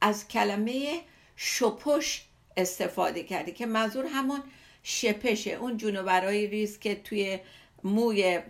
از 0.00 0.28
کلمه 0.28 1.00
شپش 1.36 2.24
استفاده 2.56 3.22
کرده 3.22 3.52
که 3.52 3.66
منظور 3.66 4.06
همون 4.06 4.42
شپشه. 4.82 5.50
اون 5.50 5.76
جونورایی 5.76 6.46
ریز 6.46 6.78
که 6.78 6.94
توی 6.94 7.38
موی 7.84 8.40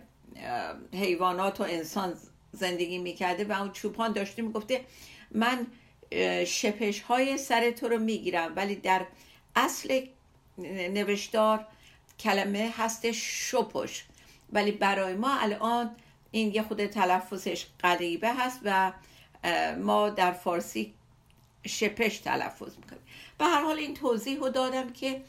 حیوانات 0.93 1.61
و 1.61 1.63
انسان 1.63 2.13
زندگی 2.53 2.97
می‌کرده 2.97 3.45
و 3.45 3.51
اون 3.51 3.71
چوپان 3.71 4.11
داشته 4.11 4.41
می‌گفته 4.41 4.85
من 5.31 5.67
شپش 6.45 7.01
های 7.01 7.37
سر 7.37 7.71
تو 7.71 7.87
رو 7.87 7.99
می‌گیرم 7.99 8.53
ولی 8.55 8.75
در 8.75 9.05
اصل 9.55 10.05
نوشتار 10.57 11.67
کلمه 12.19 12.73
هست 12.77 13.11
شپش. 13.11 14.05
ولی 14.53 14.71
برای 14.71 15.13
ما 15.13 15.37
الان 15.39 15.95
این 16.31 16.53
یه 16.53 16.63
خود 16.63 16.85
تلفظش 16.85 17.65
غریبه 17.83 18.33
هست 18.33 18.59
و 18.63 18.91
ما 19.79 20.09
در 20.09 20.31
فارسی 20.31 20.93
شپش 21.67 22.17
تلفظ 22.17 22.77
می‌کنیم. 22.77 23.01
به 23.37 23.45
هر 23.45 23.61
حال 23.61 23.77
این 23.77 23.93
توضیح 23.93 24.39
رو 24.39 24.49
دادم 24.49 24.89
که 24.89 25.21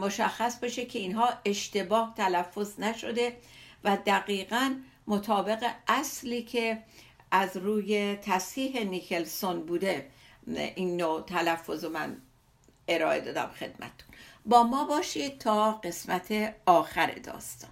مشخص 0.00 0.58
بشه 0.58 0.84
که 0.84 0.98
اینها 0.98 1.28
اشتباه 1.44 2.14
تلفظ 2.16 2.80
نشده 2.80 3.36
و 3.84 3.98
دقیقا 4.06 4.74
مطابق 5.06 5.72
اصلی 5.88 6.42
که 6.42 6.82
از 7.30 7.56
روی 7.56 8.16
تصحیح 8.22 8.84
نیکلسون 8.84 9.66
بوده 9.66 10.10
این 10.46 10.96
نوع 10.96 11.22
تلفظ 11.22 11.84
من 11.84 12.16
ارائه 12.88 13.20
دادم 13.20 13.46
خدمتتون. 13.46 14.08
با 14.46 14.62
ما 14.62 14.84
باشید 14.84 15.38
تا 15.38 15.72
قسمت 15.72 16.54
آخر 16.66 17.14
داستان. 17.14 17.70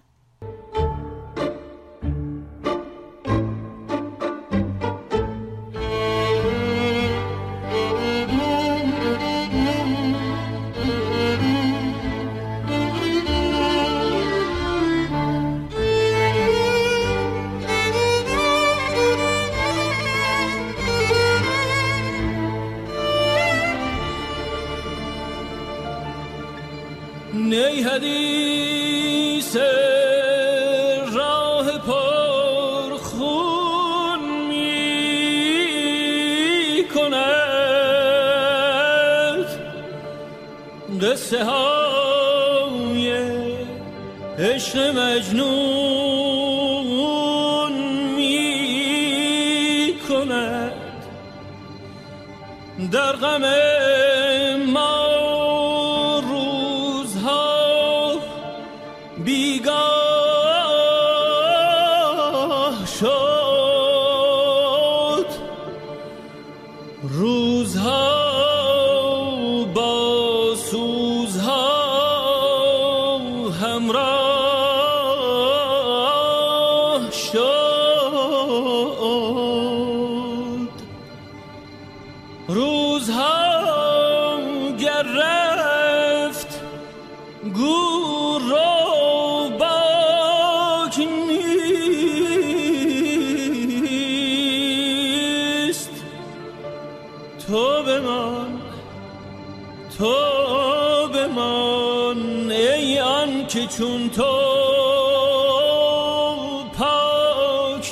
در 52.77 53.11
غم 53.11 53.41
که 53.41 54.92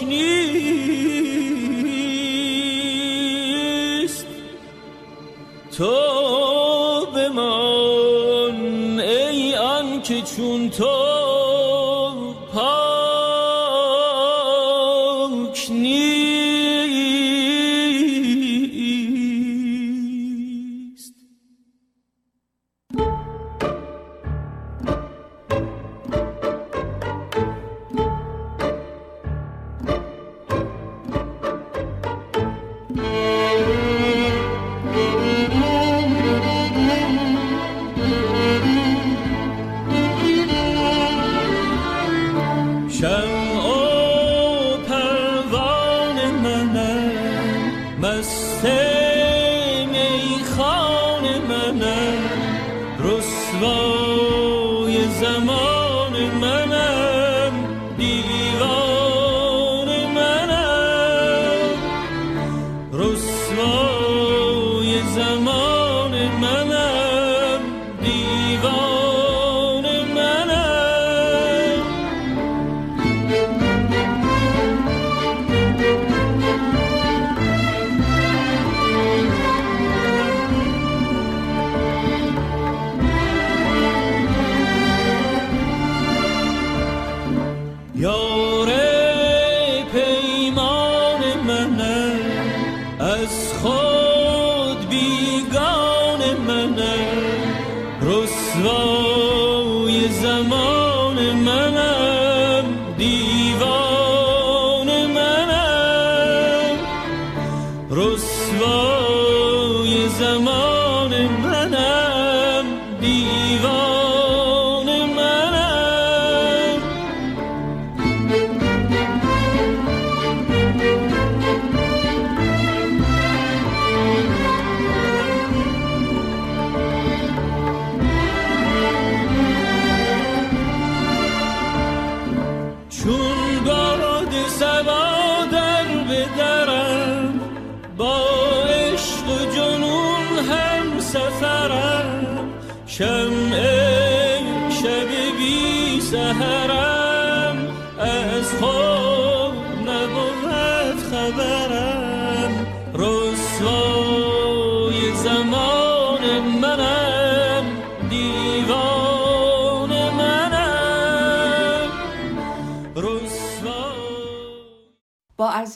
نیست. 0.04 1.51
با 55.40 55.71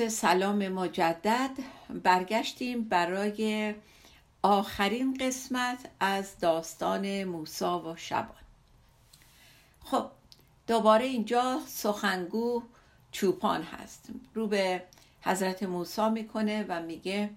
عرض 0.02 0.14
سلام 0.14 0.68
مجدد 0.68 1.52
برگشتیم 2.04 2.84
برای 2.84 3.76
آخرین 4.44 5.18
قسمت 5.18 5.90
از 6.00 6.40
داستان 6.40 7.24
موسا 7.24 7.80
و 7.80 7.96
شبان. 7.96 8.44
خب 9.84 10.06
دوباره 10.68 11.06
اینجا 11.06 11.60
سخنگو 11.68 12.64
چوپان 13.12 13.64
هست. 13.64 14.10
رو 14.34 14.48
به 14.48 14.84
حضرت 15.22 15.64
موسی 15.64 16.10
می‌کنه 16.10 16.66
و 16.70 16.82
میگه 16.82 17.30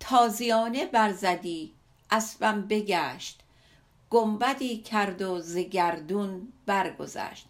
تازیانه 0.00 0.86
برزدی 0.86 1.72
اسبم 2.10 2.62
بگشت 2.62 3.40
گنبدی 4.10 4.78
کرد 4.78 5.22
و 5.22 5.40
زگردون 5.40 6.52
برگذشت. 6.66 7.46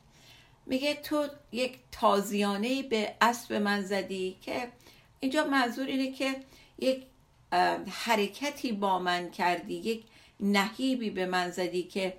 میگه 0.67 0.95
تو 0.95 1.27
یک 1.53 1.79
تازیانه 1.93 2.83
به 2.83 3.15
اسب 3.21 3.53
من 3.53 3.83
زدی 3.83 4.37
که 4.41 4.69
اینجا 5.21 5.45
منظور 5.45 5.87
اینه 5.87 6.13
که 6.13 6.37
یک 6.79 7.03
حرکتی 7.91 8.73
با 8.73 8.99
من 8.99 9.31
کردی 9.31 9.75
یک 9.75 10.05
نهیبی 10.41 11.11
به 11.11 11.27
من 11.27 11.51
زدی 11.51 11.83
که 11.83 12.17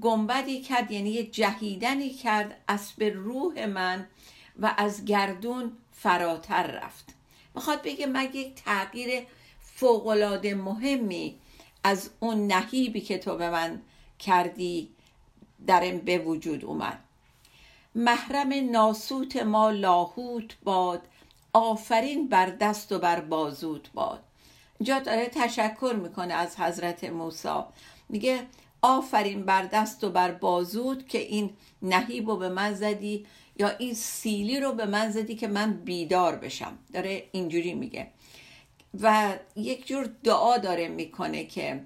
گنبدی 0.00 0.60
کرد 0.60 0.90
یعنی 0.90 1.10
یه 1.10 1.26
جهیدنی 1.26 2.10
کرد 2.10 2.60
اسب 2.68 3.02
روح 3.02 3.66
من 3.66 4.06
و 4.58 4.74
از 4.76 5.04
گردون 5.04 5.72
فراتر 5.92 6.66
رفت. 6.66 7.14
می‌خواد 7.54 7.82
بگه 7.82 8.06
من 8.06 8.24
یک 8.24 8.54
تغییر 8.54 9.22
فوقالعاده 9.60 10.54
مهمی 10.54 11.38
از 11.84 12.10
اون 12.20 12.46
نهیبی 12.46 13.00
که 13.00 13.18
تو 13.18 13.36
به 13.36 13.50
من 13.50 13.82
کردی 14.18 14.88
درم 15.66 15.98
به 15.98 16.18
وجود 16.18 16.64
اومد. 16.64 17.01
محرم 17.94 18.70
ناسوت 18.70 19.36
ما 19.36 19.70
لاهوت 19.70 20.56
باد 20.64 21.02
آفرین 21.52 22.28
بر 22.28 22.46
دست 22.46 22.92
و 22.92 22.98
بر 22.98 23.20
بازوت 23.20 23.92
باد. 23.92 24.22
اینجا 24.78 24.98
داره 24.98 25.26
تشکر 25.26 25.94
می‌کنه 26.02 26.34
از 26.34 26.60
حضرت 26.60 27.04
موسی. 27.04 27.60
میگه 28.08 28.40
آفرین 28.82 29.42
بر 29.44 29.62
دست 29.62 30.04
و 30.04 30.10
بر 30.10 30.30
بازود 30.32 31.06
که 31.06 31.18
این 31.18 31.50
نهیب 31.82 32.30
رو 32.30 32.36
به 32.36 32.48
من 32.48 32.74
زدی 32.74 33.26
یا 33.56 33.68
این 33.68 33.94
سیلی 33.94 34.60
رو 34.60 34.72
به 34.72 34.86
من 34.86 35.10
زدی 35.10 35.34
که 35.34 35.48
من 35.48 35.72
بیدار 35.72 36.36
بشم. 36.36 36.78
داره 36.92 37.24
اینجوری 37.32 37.74
میگه. 37.74 38.06
و 39.00 39.32
یک 39.56 39.86
جور 39.86 40.10
دعا 40.24 40.58
داره 40.58 40.88
می‌کنه 40.88 41.44
که 41.44 41.80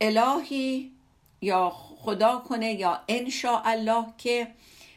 الهی 0.00 0.92
یا 1.40 1.72
خدا 1.98 2.38
کنه 2.48 2.72
یا 2.72 3.00
انشا 3.08 3.58
الله 3.58 4.06
که 4.18 4.48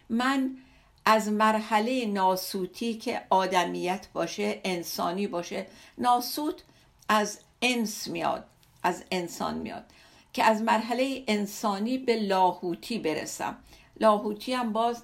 من 0.10 0.58
از 1.06 1.30
مرحله 1.30 2.06
ناسوتی 2.06 2.94
که 2.94 3.22
آدمیت 3.30 4.08
باشه 4.14 4.62
انسانی 4.64 5.28
باشه 5.28 5.66
ناسوت 5.98 6.64
از 7.10 7.40
انس 7.62 8.08
میاد 8.08 8.46
از 8.84 9.04
انسان 9.12 9.58
میاد 9.58 9.86
که 10.34 10.44
از 10.44 10.62
مرحله 10.62 11.24
انسانی 11.28 11.98
به 11.98 12.16
لاهوتی 12.16 13.00
برسم. 13.00 13.58
لاهوتی 14.00 14.54
هم 14.54 14.74
باز 14.74 15.04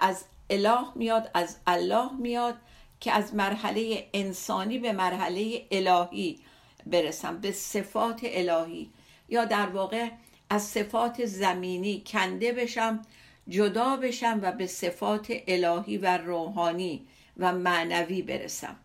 از 0.00 0.24
اله 0.50 0.84
میاد 0.94 1.30
از 1.34 1.56
الله 1.66 2.12
میاد 2.12 2.56
که 3.00 3.12
از 3.12 3.34
مرحله 3.34 4.08
انسانی 4.14 4.78
به 4.78 4.92
مرحله 4.92 5.66
الهی 5.70 6.40
برسم 6.86 7.40
به 7.40 7.52
صفات 7.52 8.20
الهی. 8.24 8.90
یا 9.28 9.44
در 9.44 9.66
واقع 9.66 10.08
از 10.54 10.62
صفات 10.62 11.24
زمینی 11.24 12.02
کنده 12.06 12.52
بشم 12.52 13.02
جدا 13.48 13.96
بشم 13.96 14.40
و 14.42 14.52
به 14.52 14.66
صفات 14.66 15.26
الهی 15.48 15.98
و 15.98 16.18
روحانی 16.18 17.06
و 17.38 17.52
معنوی 17.52 18.22
برسم. 18.22 18.76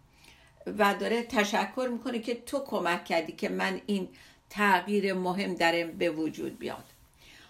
و 0.78 0.94
داره 0.94 1.24
تشکر 1.24 1.90
می‌کنه 1.92 2.20
که 2.20 2.36
تو 2.36 2.60
کمک 2.60 3.06
کردی 3.06 3.32
که 3.32 3.50
من 3.50 3.82
این 3.86 4.10
تغییر 4.50 5.14
مهم 5.14 5.54
درم 5.54 5.92
به 5.92 6.10
وجود 6.10 6.60
بیاد. 6.60 6.86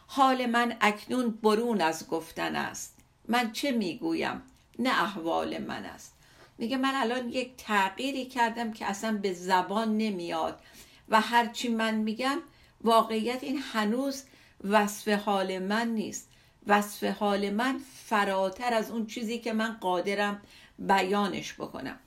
حال 0.08 0.46
من 0.46 0.78
اکنون 0.82 1.30
برون 1.30 1.82
از 1.82 2.08
گفتن 2.08 2.56
است. 2.56 2.98
من 3.28 3.52
چه 3.52 3.72
می‌گویم؟ 3.72 4.42
نه 4.80 5.04
احوال 5.04 5.58
من 5.58 5.86
است. 5.86 6.14
میگه 6.58 6.78
من 6.78 6.94
الان 6.96 7.30
یک 7.30 7.52
تغییری 7.58 8.26
کردم 8.26 8.72
که 8.74 8.86
اصلا 8.86 9.18
به 9.18 9.34
زبان 9.34 9.98
نمیاد 9.98 10.60
و 11.10 11.22
هرچی 11.22 11.70
من 11.70 11.96
میگم 11.96 12.40
واقعیت 12.82 13.44
این 13.44 13.58
هنوز 13.74 14.24
وصف 14.64 15.08
حال 15.08 15.60
من 15.60 15.88
نیست. 15.88 16.30
وصف 16.68 17.04
حال 17.04 17.50
من 17.50 17.80
فراتر 18.06 18.74
از 18.74 18.92
اون 18.92 19.06
چیزی 19.06 19.40
که 19.40 19.54
من 19.54 19.78
قادرم 19.82 20.42
بیانش 20.80 21.54
بکنم. 21.54 22.00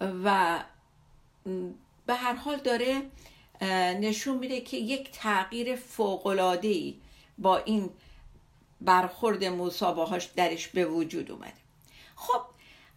و 0.00 0.58
به 2.06 2.14
هر 2.14 2.34
حال 2.34 2.56
داره 2.56 3.02
نشون 4.00 4.38
میده 4.38 4.60
که 4.60 4.76
یک 4.76 5.10
تغییر 5.12 5.78
ای 6.62 7.00
با 7.38 7.58
این 7.58 7.90
برخورد 8.80 9.44
موسی 9.44 9.84
باهاش 9.84 10.24
درش 10.24 10.68
به 10.68 10.84
وجود 10.84 11.30
اومده. 11.30 11.52
خب 12.16 12.40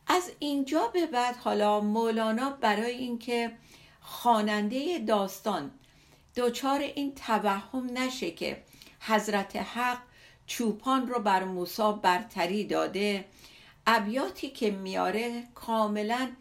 از 0.07 0.31
اینجا 0.39 0.87
به 0.87 1.05
بعد 1.05 1.35
حالا 1.35 1.79
مولانا 1.79 2.49
برای 2.49 2.91
اینکه 2.91 3.51
خواننده 4.01 4.99
داستان 4.99 5.71
دچار 6.35 6.79
این 6.79 7.15
توهم 7.15 7.97
نشه 7.97 8.31
که 8.31 8.63
حضرت 8.99 9.55
حق 9.55 9.99
چوپان 10.47 11.07
رو 11.07 11.19
بر 11.19 11.43
موسی 11.43 11.93
برتری 12.01 12.63
داده. 12.63 13.25
ابیاتی 13.87 14.49
که 14.49 14.71
میاره 14.71 15.43
کاملا 15.55 16.31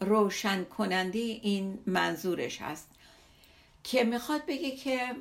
روشن 0.00 0.64
کننده 0.64 1.18
این 1.18 1.78
منظورش 1.86 2.62
هست. 2.62 2.88
که 3.84 4.04
می‌خواد 4.04 4.46
بگه 4.46 4.70
که 4.70 5.16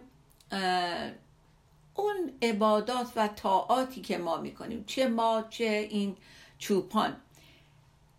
اون 1.96 2.32
عبادات 2.42 3.08
و 3.16 3.28
طاعاتی 3.28 4.02
که 4.02 4.18
ما 4.18 4.38
می‌کنیم 4.38 4.84
چه 4.88 5.08
ما 5.08 5.44
چه 5.50 5.88
این 5.90 6.16
چوپان 6.60 7.18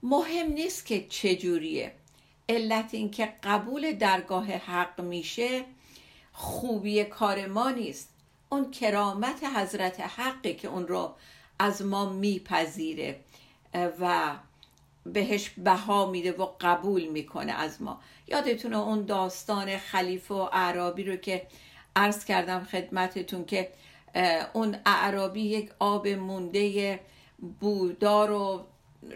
مهم 0.03 0.53
نیست 0.53 0.87
که 0.87 1.07
چجوریه. 1.09 1.93
علت 2.49 2.95
این 2.95 3.11
که 3.11 3.35
قبول 3.43 3.93
درگاه 3.93 4.47
حق 4.47 5.01
میشه 5.01 5.65
خوبی 6.41 7.05
کار 7.05 7.47
ما 7.47 7.71
نیست. 7.71 8.09
اون 8.49 8.71
کرامت 8.71 9.45
حضرت 9.57 10.01
حقه 10.01 10.55
که 10.55 10.69
اون 10.69 10.89
رو 10.89 11.15
از 11.59 11.83
ما 11.83 12.13
میپذیره 12.13 13.21
و 13.75 14.35
بهش 15.07 15.51
بها 15.51 16.11
میده 16.11 16.33
و 16.33 16.47
قبول 16.61 17.05
می‌کنه 17.05 17.53
از 17.53 17.83
ما. 17.83 18.01
یادتونه 18.29 18.79
اون 18.79 19.05
داستان 19.05 19.79
خلیفه 19.79 20.35
و 20.35 20.49
اعرابی 20.53 21.05
رو 21.05 21.17
که 21.17 21.47
عرض 21.97 22.25
کردم 22.25 22.65
خدمتتون 22.65 23.45
که 23.45 23.71
اون 24.53 24.77
اعرابی 24.87 25.43
یک 25.43 25.71
آب 25.79 26.09
مونده 26.09 27.01
بودار 27.61 28.31
و 28.31 28.67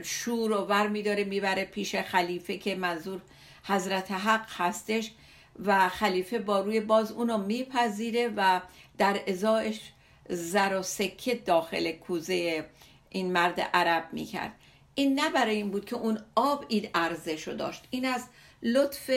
شور 0.02 0.52
و 0.52 0.64
ور 0.64 0.88
میداره 0.88 1.24
می‌بره 1.24 1.64
پیش 1.64 1.96
خلیفه 1.96 2.58
که 2.58 2.74
منظور 2.74 3.20
حضرت 3.64 4.10
حق 4.10 4.46
هستش. 4.48 5.10
و 5.64 5.88
خلیفه 5.88 6.38
با 6.38 6.60
روی 6.60 6.80
باز 6.80 7.12
اونو 7.12 7.38
میپذیره 7.38 8.32
و 8.36 8.60
در 8.98 9.20
ازایش 9.26 9.80
زر 10.28 10.76
و 10.78 10.82
سکه 10.82 11.34
داخل 11.34 11.92
کوزه 11.92 12.66
این 13.10 13.32
مرد 13.32 13.60
عرب 13.60 14.08
می‌کرد. 14.12 14.52
این 14.94 15.20
نه 15.20 15.30
برای 15.30 15.56
این 15.56 15.70
بود 15.70 15.84
که 15.84 15.96
اون 15.96 16.18
آب 16.34 16.64
این 16.68 16.88
ارزش 16.94 17.48
رو 17.48 17.54
داشت. 17.54 17.84
این 17.90 18.04
از 18.04 18.24
لطف 18.62 19.10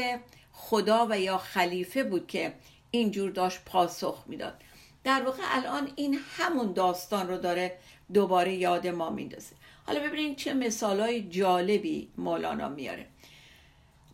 خدا 0.51 1.07
و 1.09 1.19
یا 1.19 1.37
خلیفه 1.37 2.03
بود 2.03 2.27
که 2.27 2.53
اینجور 2.91 3.31
داشت 3.31 3.59
پاسخ 3.65 4.23
می‌داد. 4.27 4.61
در 5.03 5.21
واقع 5.21 5.43
الان 5.45 5.91
این 5.95 6.19
همون 6.37 6.73
داستان 6.73 7.27
رو 7.27 7.37
داره 7.37 7.77
دوباره 8.13 8.53
یاد 8.53 8.87
ما 8.87 9.09
میندازه. 9.09 9.55
حالا 9.85 9.99
ببینید 9.99 10.37
چه 10.37 10.53
مثالای 10.53 11.21
جالبی 11.21 12.09
مولانا 12.17 12.69
میاره. 12.69 13.05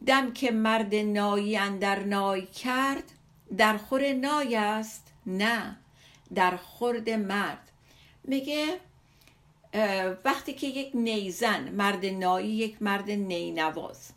دم 0.07 0.33
که 0.33 0.51
مرد 0.51 0.95
نایی 0.95 1.57
اندر 1.57 1.99
نای 1.99 2.45
کرد 2.45 3.11
در 3.57 3.77
خور 3.77 4.13
نای 4.13 4.55
است 4.55 5.07
نه 5.25 5.77
در 6.35 6.57
خورد 6.57 7.09
مرد. 7.09 7.71
میگه 8.23 8.79
وقتی 10.25 10.53
که 10.53 10.67
یک 10.67 10.91
نیزن 10.93 11.69
مرد 11.69 12.05
نایی 12.05 12.49
یک 12.49 12.81
مرد 12.81 13.11
نینواز. 13.11 14.11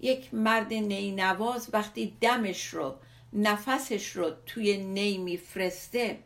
یک 0.00 0.34
مرد 0.34 0.72
نینواز 0.72 1.68
وقتی 1.72 2.16
دمش 2.20 2.66
رو 2.66 2.94
نفسش 3.32 4.10
رو 4.10 4.30
توی 4.46 4.76
نی 4.76 5.18
میفرسته 5.18 6.18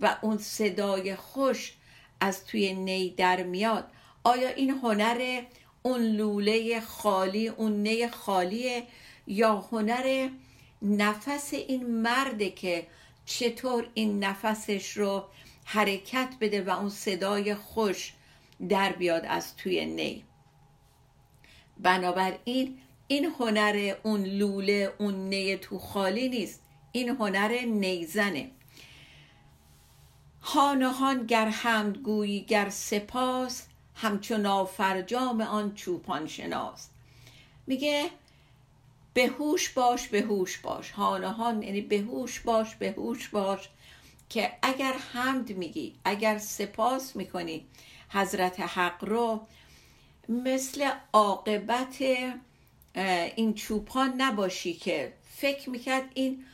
و 0.00 0.16
اون 0.22 0.38
صدای 0.38 1.16
خوش 1.16 1.72
از 2.20 2.46
توی 2.46 2.74
نی 2.74 3.10
در 3.10 3.42
میاد 3.42 3.90
آیا 4.24 4.48
این 4.48 4.70
هنر 4.70 5.42
اون 5.82 6.00
لوله 6.02 6.80
خالی 6.80 7.48
اون 7.48 7.82
نی 7.82 8.08
خالیه 8.08 8.82
یا 9.26 9.56
هنر 9.72 10.28
نفس 10.82 11.54
این 11.54 11.86
مرده 11.86 12.50
که 12.50 12.86
چطور 13.26 13.90
این 13.94 14.24
نفسش 14.24 14.90
رو 14.92 15.24
حرکت 15.64 16.28
بده 16.40 16.62
و 16.62 16.70
اون 16.70 16.88
صدای 16.88 17.54
خوش 17.54 18.12
در 18.68 18.92
بیاد 18.92 19.24
از 19.28 19.56
توی 19.56 19.86
نی. 19.86 20.24
بنابراین 21.78 22.78
این 23.08 23.24
هنر 23.40 23.94
اون 24.02 24.24
لوله 24.24 24.92
اون 24.98 25.28
نی 25.28 25.56
تو 25.56 25.78
خالی 25.78 26.28
نیست. 26.28 26.62
این 26.92 27.08
هنر 27.08 27.60
نیزنه. 27.66 28.50
هانهان 30.40 31.26
گر 31.26 31.54
گویی 32.02 32.40
گر 32.40 32.68
سپاس 32.68 33.67
همچون 34.00 34.46
آفرجام 34.46 35.40
آن 35.40 35.74
چوپان 35.74 36.26
شناس. 36.26 36.88
میگه 37.66 38.10
بهوش 39.14 39.68
باش 39.68 40.08
بهوش 40.08 40.58
باش. 40.58 40.90
هانهان 40.90 41.62
یعنی 41.62 41.80
بهوش 41.80 42.40
باش 42.40 42.74
بهوش 42.74 43.28
باش. 43.28 43.68
که 44.28 44.52
اگر 44.62 44.92
حمد 45.12 45.52
میگی 45.52 45.94
اگر 46.04 46.38
سپاس 46.38 47.16
می‌کنی 47.16 47.66
حضرت 48.08 48.60
حق 48.60 49.04
رو 49.04 49.46
مثل 50.28 50.90
عاقبت 51.12 51.96
این 53.36 53.54
چوپان 53.54 54.12
نباشی 54.16 54.74
که 54.74 55.12
فکر 55.36 55.70
می‌کرد 55.70 56.04
این 56.14 56.44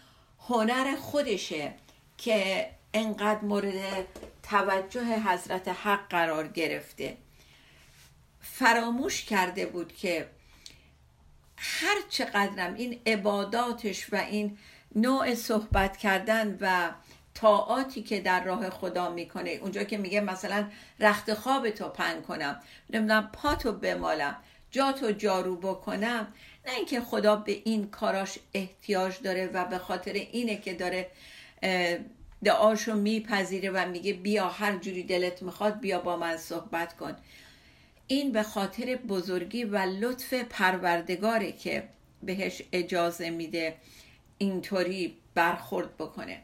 هنر 0.48 0.96
خودشه 0.96 1.74
که 2.18 2.70
انقدر 2.94 3.40
مورد 3.40 4.06
توجه 4.42 5.18
حضرت 5.18 5.68
حق 5.68 6.08
قرار 6.08 6.48
گرفته. 6.48 7.16
فراموش 8.44 9.24
کرده 9.24 9.66
بود 9.66 9.92
که 9.96 10.28
هر 11.56 11.96
چقدرم 12.08 12.74
این 12.74 13.00
عباداتش 13.06 14.12
و 14.12 14.16
این 14.16 14.58
نوع 14.96 15.34
صحبت 15.34 15.96
کردن 15.96 16.58
و 16.60 16.90
طاعاتی 17.34 18.02
که 18.02 18.20
در 18.20 18.44
راه 18.44 18.70
خدا 18.70 19.10
می‌کنه 19.10 19.50
اونجا 19.50 19.84
که 19.84 19.98
میگه 19.98 20.20
مثلا 20.20 20.70
رخت 21.00 21.34
خواب 21.34 21.70
تو 21.70 21.88
پن 21.88 22.22
کنم 22.22 22.60
نمی‌دونم 22.90 23.30
پاتو 23.32 23.72
بمالم 23.72 24.36
جاتو 24.70 25.12
جارو 25.12 25.56
بکنم 25.56 26.34
نه 26.66 26.72
اینکه 26.76 27.00
خدا 27.00 27.36
به 27.36 27.52
این 27.64 27.90
کاراش 27.90 28.38
احتیاج 28.54 29.22
داره 29.22 29.46
و 29.46 29.64
به 29.64 29.78
خاطر 29.78 30.12
اینه 30.12 30.56
که 30.56 30.74
داره 30.74 31.10
دعاشو 32.44 32.94
میپذیره 32.94 33.70
و 33.70 33.88
میگه 33.88 34.12
بیا 34.12 34.48
هر 34.48 34.76
جوری 34.76 35.02
دلت 35.02 35.42
می‌خواد 35.42 35.80
بیا 35.80 36.00
با 36.00 36.16
من 36.16 36.36
صحبت 36.36 36.96
کن. 36.96 37.16
این 38.06 38.32
به 38.32 38.42
خاطر 38.42 38.96
بزرگی 38.96 39.64
و 39.64 39.76
لطف 39.76 40.34
پروردگاره 40.34 41.52
که 41.52 41.88
بهش 42.22 42.62
اجازه 42.72 43.30
میده 43.30 43.76
اینطوری 44.38 45.16
برخورد 45.34 45.96
بکنه. 45.96 46.42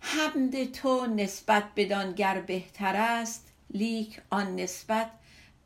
حمد 0.00 0.72
تو 0.72 1.06
نسبت 1.06 1.64
بدانگر 1.76 2.40
بهتر 2.40 2.96
است 2.96 3.48
لیک 3.70 4.20
آن 4.30 4.56
نسبت 4.56 5.10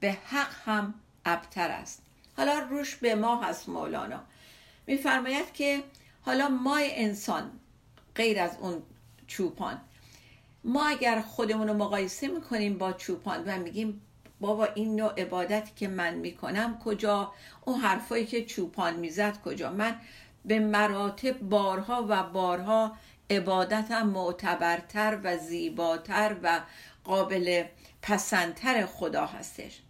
به 0.01 0.13
حق 0.13 0.55
هم 0.65 0.95
ابتر 1.25 1.71
است. 1.71 2.03
حالا 2.37 2.59
روش 2.59 2.97
به 2.97 3.15
ما 3.15 3.43
هست 3.43 3.69
مولانا. 3.69 4.21
میفرماید 4.87 5.53
که 5.53 5.83
حالا 6.23 6.49
ما 6.49 6.79
انسان 6.83 7.51
غیر 8.15 8.41
از 8.41 8.57
اون 8.61 8.83
چوپان. 9.27 9.81
ما 10.65 10.87
اگر 10.87 11.21
خودمون 11.21 11.69
رو 11.69 11.75
مقایسه 11.75 12.29
می‌کنیم 12.29 12.79
با 12.79 12.93
چوپان 12.93 13.45
و 13.47 13.59
میگیم 13.59 14.01
بابا 14.41 14.65
این 14.65 14.97
نوع 14.97 15.21
عبادتی 15.21 15.73
که 15.77 15.89
من 15.89 16.15
می‌کنم 16.15 16.79
کجا؟ 16.85 17.33
اون 17.65 17.81
حرفایی 17.81 18.27
که 18.27 18.45
چوپان 18.45 18.97
می‌زد 18.97 19.43
کجا؟ 19.43 19.71
من 19.71 19.97
به 20.45 20.59
مراتب 20.59 21.39
بارها 21.39 22.07
و 22.09 22.23
بارها 22.23 22.97
عبادتم 23.31 24.07
معتبرتر 24.07 25.19
و 25.25 25.37
زیباتر 25.37 26.37
و 26.43 26.61
قابل 27.05 27.65
پسندتر 28.03 28.87
خدا 28.87 29.27
هستش. 29.27 29.81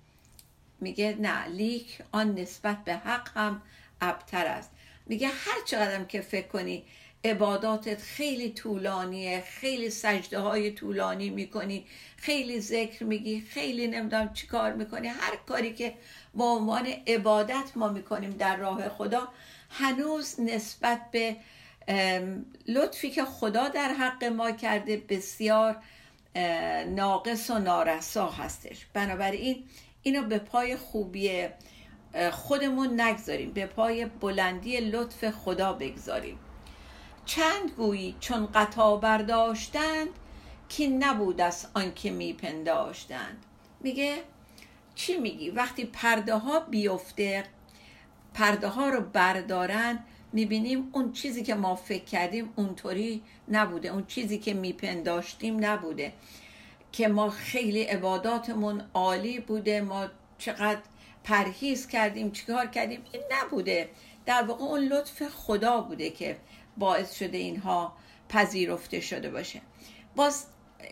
میگه 0.81 1.17
نه 1.21 1.49
لیک 1.49 1.99
آن 2.13 2.35
نسبت 2.35 2.85
به 2.85 2.95
حق 2.95 3.29
هم 3.35 3.63
ابتر 4.01 4.47
است. 4.47 4.71
میگه 5.07 5.29
هر 5.29 5.65
چقدر 5.67 6.05
که 6.05 6.21
فکر 6.21 6.49
کنی 6.49 6.85
عباداتت 7.25 8.01
خیلی 8.01 8.51
طولانیه 8.51 9.41
خیلی 9.47 9.91
سجده 9.91 10.39
های 10.39 10.71
طولانی 10.71 11.31
می‌کنی 11.31 11.87
خیلی 12.17 12.61
ذکر 12.61 13.05
میگی 13.05 13.41
خیلی 13.41 13.87
نمی‌دونم 13.87 14.33
چی 14.33 14.47
کار 14.47 14.73
می‌کنی. 14.73 15.09
هر 15.09 15.37
کاری 15.49 15.75
که 15.75 15.95
با 16.35 16.45
عنوان 16.45 16.87
عبادت 17.07 17.73
ما 17.77 17.89
می‌کنیم 17.89 18.31
در 18.31 18.57
راه 18.57 18.89
خدا 18.89 19.29
هنوز 19.71 20.41
نسبت 20.41 21.01
به 21.11 21.37
لطفی 22.69 23.11
که 23.11 23.25
خدا 23.25 23.69
در 23.69 23.89
حق 23.89 24.25
ما 24.25 24.51
کرده 24.51 24.97
بسیار 24.97 25.77
ناقص 26.87 27.51
و 27.51 27.59
نارسا 27.59 28.31
هستش. 28.31 28.87
بنابراین 28.93 29.65
اینو 30.03 30.23
به 30.23 30.39
پای 30.39 30.77
خوبی 30.77 31.49
خودمون 32.33 33.01
نگذاریم 33.01 33.53
به 33.53 33.67
پای 33.67 34.05
بلندی 34.05 34.81
لطف 34.81 35.31
خدا 35.31 35.73
بگذاریم. 35.73 36.39
چند 37.31 37.71
گویی 37.77 38.17
چون 38.21 38.47
قطا 38.47 38.97
برداشتند 38.97 40.09
که 40.69 40.89
نبود 40.89 41.41
از 41.41 41.67
آنکه 41.75 42.11
میپنداشتند. 42.11 43.45
میگه 43.81 44.17
چی 44.95 45.17
میگی؟ 45.17 45.51
وقتی 45.51 45.85
پرده 45.85 46.35
ها 46.35 46.61
بیفته 46.61 47.45
پرده 48.35 48.69
ها 48.69 48.89
رو 48.89 49.01
بردارن 49.01 49.99
می‌بینیم 50.33 50.91
اون 50.93 51.13
چیزی 51.13 51.43
که 51.43 51.55
ما 51.55 51.75
فکر 51.75 52.05
کردیم 52.05 52.53
اونطوری 52.57 53.23
نبوده. 53.49 53.89
اون 53.89 54.07
چیزی 54.07 54.39
که 54.39 54.55
میپنداشتیم 54.55 55.65
نبوده. 55.65 56.13
که 56.93 57.09
ما 57.09 57.31
خیلی 57.31 57.83
عباداتمون 57.83 58.83
عالی 58.95 59.41
بوده. 59.41 59.81
ما 59.81 60.07
چقدر 60.39 60.81
پرهیز 61.25 61.87
کردیم 61.87 62.31
چیکار 62.31 62.67
کردیم؟ 62.67 63.01
این 63.13 63.23
نبوده. 63.33 63.91
در 64.27 64.43
واقع 64.43 64.65
اون 64.65 64.81
لطف 64.81 65.23
خدا 65.29 65.81
بوده 65.81 66.11
که 66.11 66.37
باعث 66.77 67.15
شده 67.15 67.39
اینها 67.39 67.97
پذیرفته 68.29 69.01
شده 69.01 69.31
باشه. 69.31 69.61
باز 70.17 70.47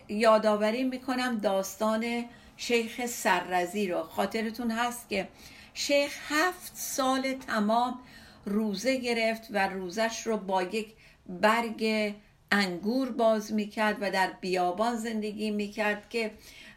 یادآوری 0.07 0.83
می‌کنم 0.83 1.37
داستان 1.37 2.25
شیخ 2.57 3.05
سررزی 3.05 3.87
رو. 3.87 4.03
خاطرتون 4.03 4.71
هست 4.71 5.09
که 5.09 5.27
شیخ 5.73 6.17
هفت 6.29 6.71
سال 6.75 7.33
تمام 7.33 7.99
روزه 8.45 8.97
گرفت 8.97 9.47
و 9.51 9.67
روزش 9.67 10.27
رو 10.27 10.37
با 10.37 10.63
یک 10.63 10.93
برگ 11.29 12.13
انگور 12.51 13.11
باز 13.11 13.53
می‌کرد 13.53 13.97
و 14.01 14.11
در 14.11 14.31
بیابان 14.41 14.95
زندگی 14.95 15.51
می‌کرد 15.51 16.09
که 16.09 16.31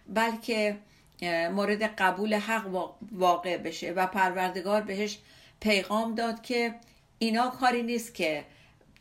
بلکه 0.09 0.79
مورد 1.53 1.83
قبول 1.83 2.35
حق 2.35 2.95
واقع 3.13 3.57
بشه. 3.57 3.93
و 3.93 4.07
پروردگار 4.07 4.81
بهش 4.81 5.19
پیغام 5.61 6.15
داد 6.15 6.43
که 6.43 6.75
اینا 7.19 7.51
کاری 7.51 7.83
نیست 7.83 8.15
که 8.15 8.45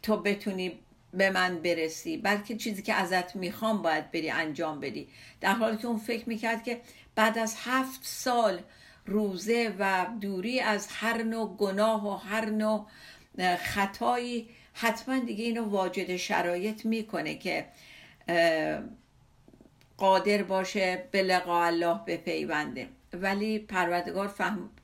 تو 0.03 0.17
بتونی 0.17 0.79
به 1.13 1.29
من 1.29 1.61
برسی 1.61 2.17
بلکه 2.17 2.57
چیزی 2.57 2.81
که 2.81 2.93
ازت 2.93 3.35
می‌خوام 3.35 3.81
باید 3.81 4.11
بری 4.11 4.29
انجام 4.29 4.79
بدی. 4.79 5.07
در 5.41 5.53
حالی 5.53 5.77
که 5.77 5.87
اون 5.87 5.97
فکر 5.97 6.29
می‌کرد 6.29 6.63
که 6.63 6.81
بعد 7.15 7.37
از 7.37 7.55
هفت 7.57 7.99
سال 8.03 8.61
روزه 9.05 9.75
و 9.79 10.07
دوری 10.21 10.59
از 10.59 10.87
هر 10.89 11.23
نوع 11.23 11.57
گناه 11.57 12.07
و 12.07 12.15
هر 12.15 12.45
نوع 12.45 12.87
خطایی 13.59 14.49
حتما 14.73 15.19
دیگه 15.19 15.43
اینو 15.43 15.63
واجد 15.63 16.15
شرایط 16.15 16.85
می‌کنه 16.85 17.35
که 17.35 17.65
قادر 19.97 20.43
باشه 20.43 21.03
به 21.11 21.23
لقا 21.23 21.63
الله 21.63 21.99
بپیونده. 22.07 22.87
ولی 23.13 23.59
پروردگار 23.59 24.33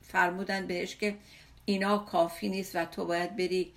فرمودن 0.02 0.66
بهش 0.66 0.96
که 0.96 1.16
اینا 1.64 1.98
کافی 1.98 2.48
نیست 2.48 2.76
و 2.76 2.84
تو 2.84 3.04
باید 3.04 3.36
بری 3.36 3.72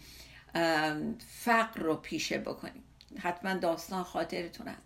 فقر 1.27 1.79
رو 1.79 1.95
پیشه 1.95 2.37
بکنی 2.37 2.83
حتما 3.19 3.53
داستان 3.53 4.03
خاطرتون 4.03 4.67
هست. 4.67 4.81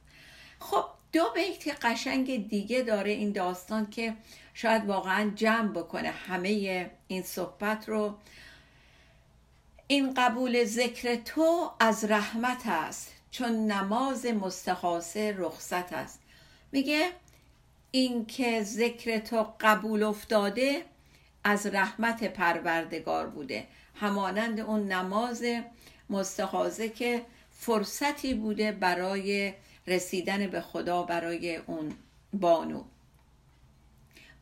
خب 0.60 0.86
دو 1.12 1.24
بیت 1.36 1.86
قشنگ 1.86 2.50
دیگه 2.50 2.82
داره 2.82 3.12
این 3.12 3.32
داستان 3.32 3.90
که 3.90 4.14
شاید 4.54 4.86
واقعا 4.86 5.32
جمع 5.36 5.68
بکنه 5.72 6.10
همه 6.10 6.92
این 7.08 7.24
صحبت 7.24 7.90
رو. 7.90 8.18
این 9.88 10.14
قبول 10.14 10.64
ذکر 10.64 11.16
تو 11.16 11.72
از 11.80 12.06
رحمت 12.06 12.62
است 12.66 13.12
چون 13.32 13.68
نماز 13.68 14.26
مستخاصه 14.26 15.36
رخصت 15.38 15.94
است. 15.94 16.20
میگه 16.72 17.12
این 17.92 18.26
که 18.26 18.64
ذکر 18.64 19.20
تو 19.20 19.54
قبول 19.60 20.04
افتاده 20.04 20.86
از 21.44 21.66
رحمت 21.66 22.24
پروردگار 22.24 23.28
بوده. 23.28 23.68
همانند 23.96 24.60
اون 24.60 24.92
نماز 24.92 25.44
مستخازه 26.10 26.90
که 26.90 27.22
فرصتی 27.52 28.34
بوده 28.34 28.72
برای 28.72 29.54
رسیدن 29.88 30.48
به 30.48 30.62
خدا 30.62 31.04
برای 31.04 31.56
اون 31.56 31.94
بانو. 32.34 32.84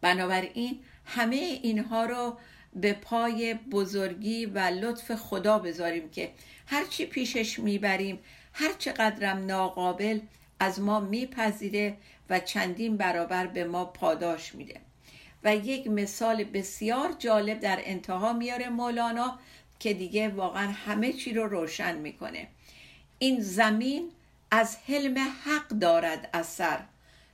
بنابراین 0.02 0.80
همه 1.06 1.36
اینها 1.36 2.06
رو 2.06 2.38
به 2.76 2.94
پای 2.94 3.54
بزرگی 3.54 4.46
و 4.46 4.60
لطف 4.60 5.16
خدا 5.16 5.60
بذاریم 5.60 6.10
که 6.10 6.32
هرچی 6.68 7.06
پیشش 7.06 7.60
می‌بریم 7.60 8.20
هر 8.54 8.74
چقدرم 8.74 9.46
ناقابل 9.46 10.20
از 10.60 10.80
ما 10.80 11.00
میپذیره 11.00 11.98
و 12.30 12.40
چندین 12.40 12.98
برابر 12.98 13.48
به 13.48 13.64
ما 13.64 13.86
پاداش 13.86 14.56
میده. 14.56 14.82
و 15.44 15.56
یک 15.56 15.88
مثال 15.88 16.44
بسیار 16.44 17.16
جالب 17.20 17.60
در 17.60 17.80
انتها 17.84 18.34
میاره 18.34 18.70
مولانا 18.70 19.40
که 19.80 19.94
دیگه 19.94 20.30
واقعا 20.30 20.72
همه 20.72 21.14
چی 21.14 21.34
رو 21.34 21.48
روشن 21.48 21.98
می‌کنه. 21.98 22.48
این 23.20 23.42
زمین 23.42 24.10
از 24.52 24.78
حلم 24.88 25.18
حق 25.18 25.68
دارد 25.68 26.30
اثر. 26.34 26.80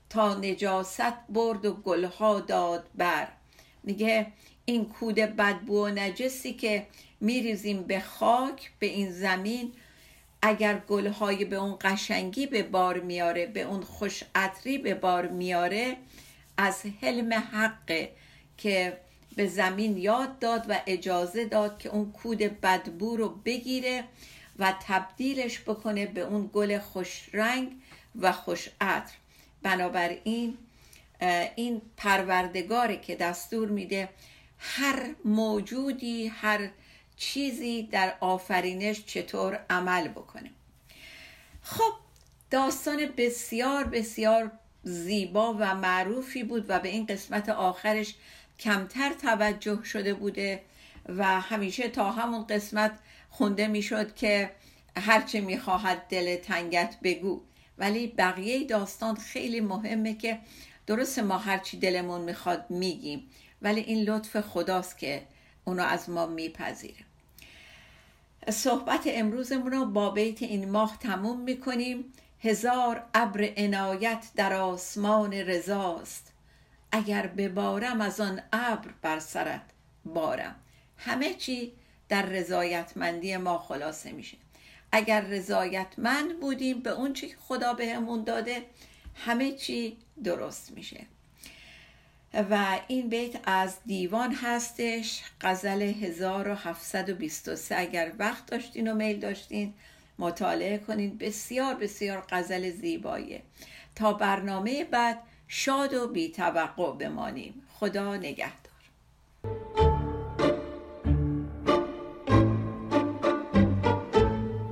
تا 0.09 0.33
نجاست 0.33 1.13
برد 1.29 1.65
و 1.65 1.73
گلها 1.73 2.39
داد 2.39 2.87
بر. 2.95 3.27
میگه 3.83 4.27
این 4.65 4.85
کود 4.85 5.15
بدبو 5.15 5.85
و 5.85 5.87
نجسی 5.87 6.53
که 6.53 6.87
میریزیم 7.21 7.83
به 7.83 7.99
خاک 7.99 8.71
به 8.79 8.87
این 8.87 9.11
زمین 9.11 9.73
اگر 10.41 10.79
گلهای 10.79 11.45
به 11.45 11.55
اون 11.55 11.77
قشنگی 11.81 12.45
به 12.45 12.63
بار 12.63 12.99
میاره 12.99 13.45
به 13.45 13.61
اون 13.61 13.81
خوش 13.81 14.23
عطری 14.35 14.77
به 14.77 14.93
بار 14.93 15.27
میاره 15.27 15.97
از 16.61 16.85
حلم 17.01 17.33
حقه 17.33 18.11
که 18.57 18.97
به 19.35 19.47
زمین 19.47 19.97
یاد 19.97 20.39
داد 20.39 20.65
و 20.69 20.81
اجازه 20.87 21.45
داد 21.45 21.79
که 21.79 21.89
اون 21.89 22.11
کود 22.11 22.37
بدبو 22.37 23.17
رو 23.17 23.29
بگیره 23.29 24.03
و 24.59 24.73
تبدیلش 24.87 25.59
بکنه 25.59 26.05
به 26.05 26.21
اون 26.21 26.49
گل 26.53 26.79
خوش 26.79 27.29
رنگ 27.33 27.71
و 28.15 28.31
خوش 28.31 28.69
عطر. 28.81 29.13
بنابراین 29.61 30.57
این 31.55 31.81
پروردگاره 31.97 32.97
که 32.97 33.15
دستور 33.15 33.69
میده 33.69 34.09
هر 34.57 35.15
موجودی 35.25 36.27
هر 36.27 36.69
چیزی 37.17 37.83
در 37.83 38.13
آفرینش 38.19 39.05
چطور 39.05 39.65
عمل 39.69 40.07
بکنه. 40.07 40.51
خب 41.61 41.93
داستان 42.51 43.05
بسیار 43.17 43.83
بسیار 43.83 44.51
زیبا 44.89 45.53
و 45.59 45.75
معروفی 45.75 46.43
بود 46.43 46.65
و 46.67 46.79
به 46.79 46.89
این 46.89 47.05
قسمت 47.05 47.49
آخرش 47.49 48.15
کمتر 48.59 49.13
توجه 49.13 49.83
شده 49.83 50.13
بوده 50.13 50.61
و 51.09 51.41
همیشه 51.41 51.87
تا 51.87 52.11
همون 52.11 52.47
قسمت 52.47 52.91
خونده 53.29 53.67
می‌شد 53.67 54.15
که 54.15 54.51
هرچه 54.97 55.41
می‌خواهد 55.41 56.07
دل 56.09 56.35
تنگت 56.35 56.95
بگو. 57.03 57.41
ولی 57.77 58.07
بقیه 58.07 58.63
داستان 58.63 59.15
خیلی 59.15 59.61
مهمه 59.61 60.13
که 60.13 60.39
درست 60.87 61.19
ما 61.19 61.37
هرچی 61.37 61.77
دلمون 61.77 62.21
می‌خواد 62.21 62.65
میگیم. 62.69 63.29
ولی 63.61 63.81
این 63.81 64.03
لطف 64.03 64.37
خداست 64.41 64.97
که 64.97 65.21
اونو 65.65 65.83
از 65.83 66.09
ما 66.09 66.25
میپذیره. 66.25 67.05
صحبت 68.49 69.01
امروزمون 69.05 69.71
رو 69.71 69.85
با 69.85 70.09
بیت 70.09 70.41
این 70.43 70.71
ماه 70.71 70.97
تموم 70.99 71.39
می‌کنیم. 71.39 72.13
هزار 72.41 73.03
ابر 73.13 73.53
عنایت 73.57 74.27
در 74.35 74.53
آسمان 74.53 75.33
رضاست. 75.33 76.33
اگر 76.91 77.27
ببارم 77.27 78.01
از 78.01 78.19
آن 78.19 78.41
ابر 78.53 78.89
بر 79.01 79.19
سرت 79.19 79.61
بارم. 80.05 80.55
همه 80.97 81.33
چی 81.33 81.73
در 82.09 82.25
رضایتمندی 82.25 83.37
ما 83.37 83.57
خلاصه 83.57 84.11
میشه. 84.11 84.37
اگر 84.91 85.21
رضایتمند 85.21 86.39
بودیم 86.39 86.79
به 86.79 86.89
اون 86.89 87.13
چی 87.13 87.27
که 87.27 87.35
خدا 87.39 87.73
بهمون 87.73 88.23
داده 88.23 88.65
همه 89.15 89.51
چی 89.51 89.97
درست 90.23 90.71
میشه. 90.71 91.05
و 92.33 92.79
این 92.87 93.09
بیت 93.09 93.39
از 93.43 93.77
دیوان 93.85 94.33
هستش 94.33 95.21
غزل 95.41 95.81
1723 95.81 97.79
اگر 97.79 98.11
وقت 98.19 98.45
داشتین 98.45 98.91
و 98.91 98.95
میل 98.95 99.19
داشتین 99.19 99.73
مطالعه 100.19 100.77
کنین 100.77 101.17
بسیار 101.17 101.75
بسیار 101.75 102.23
غزل 102.29 102.69
زیباییه. 102.69 103.41
تا 103.95 104.13
برنامه 104.13 104.83
بعد 104.83 105.19
شاد 105.47 105.93
و 105.93 106.07
بی 106.07 106.29
توقع 106.29 106.91
بمانیم. 106.97 107.61
خدا 107.73 108.15
نگهدار. 108.15 109.88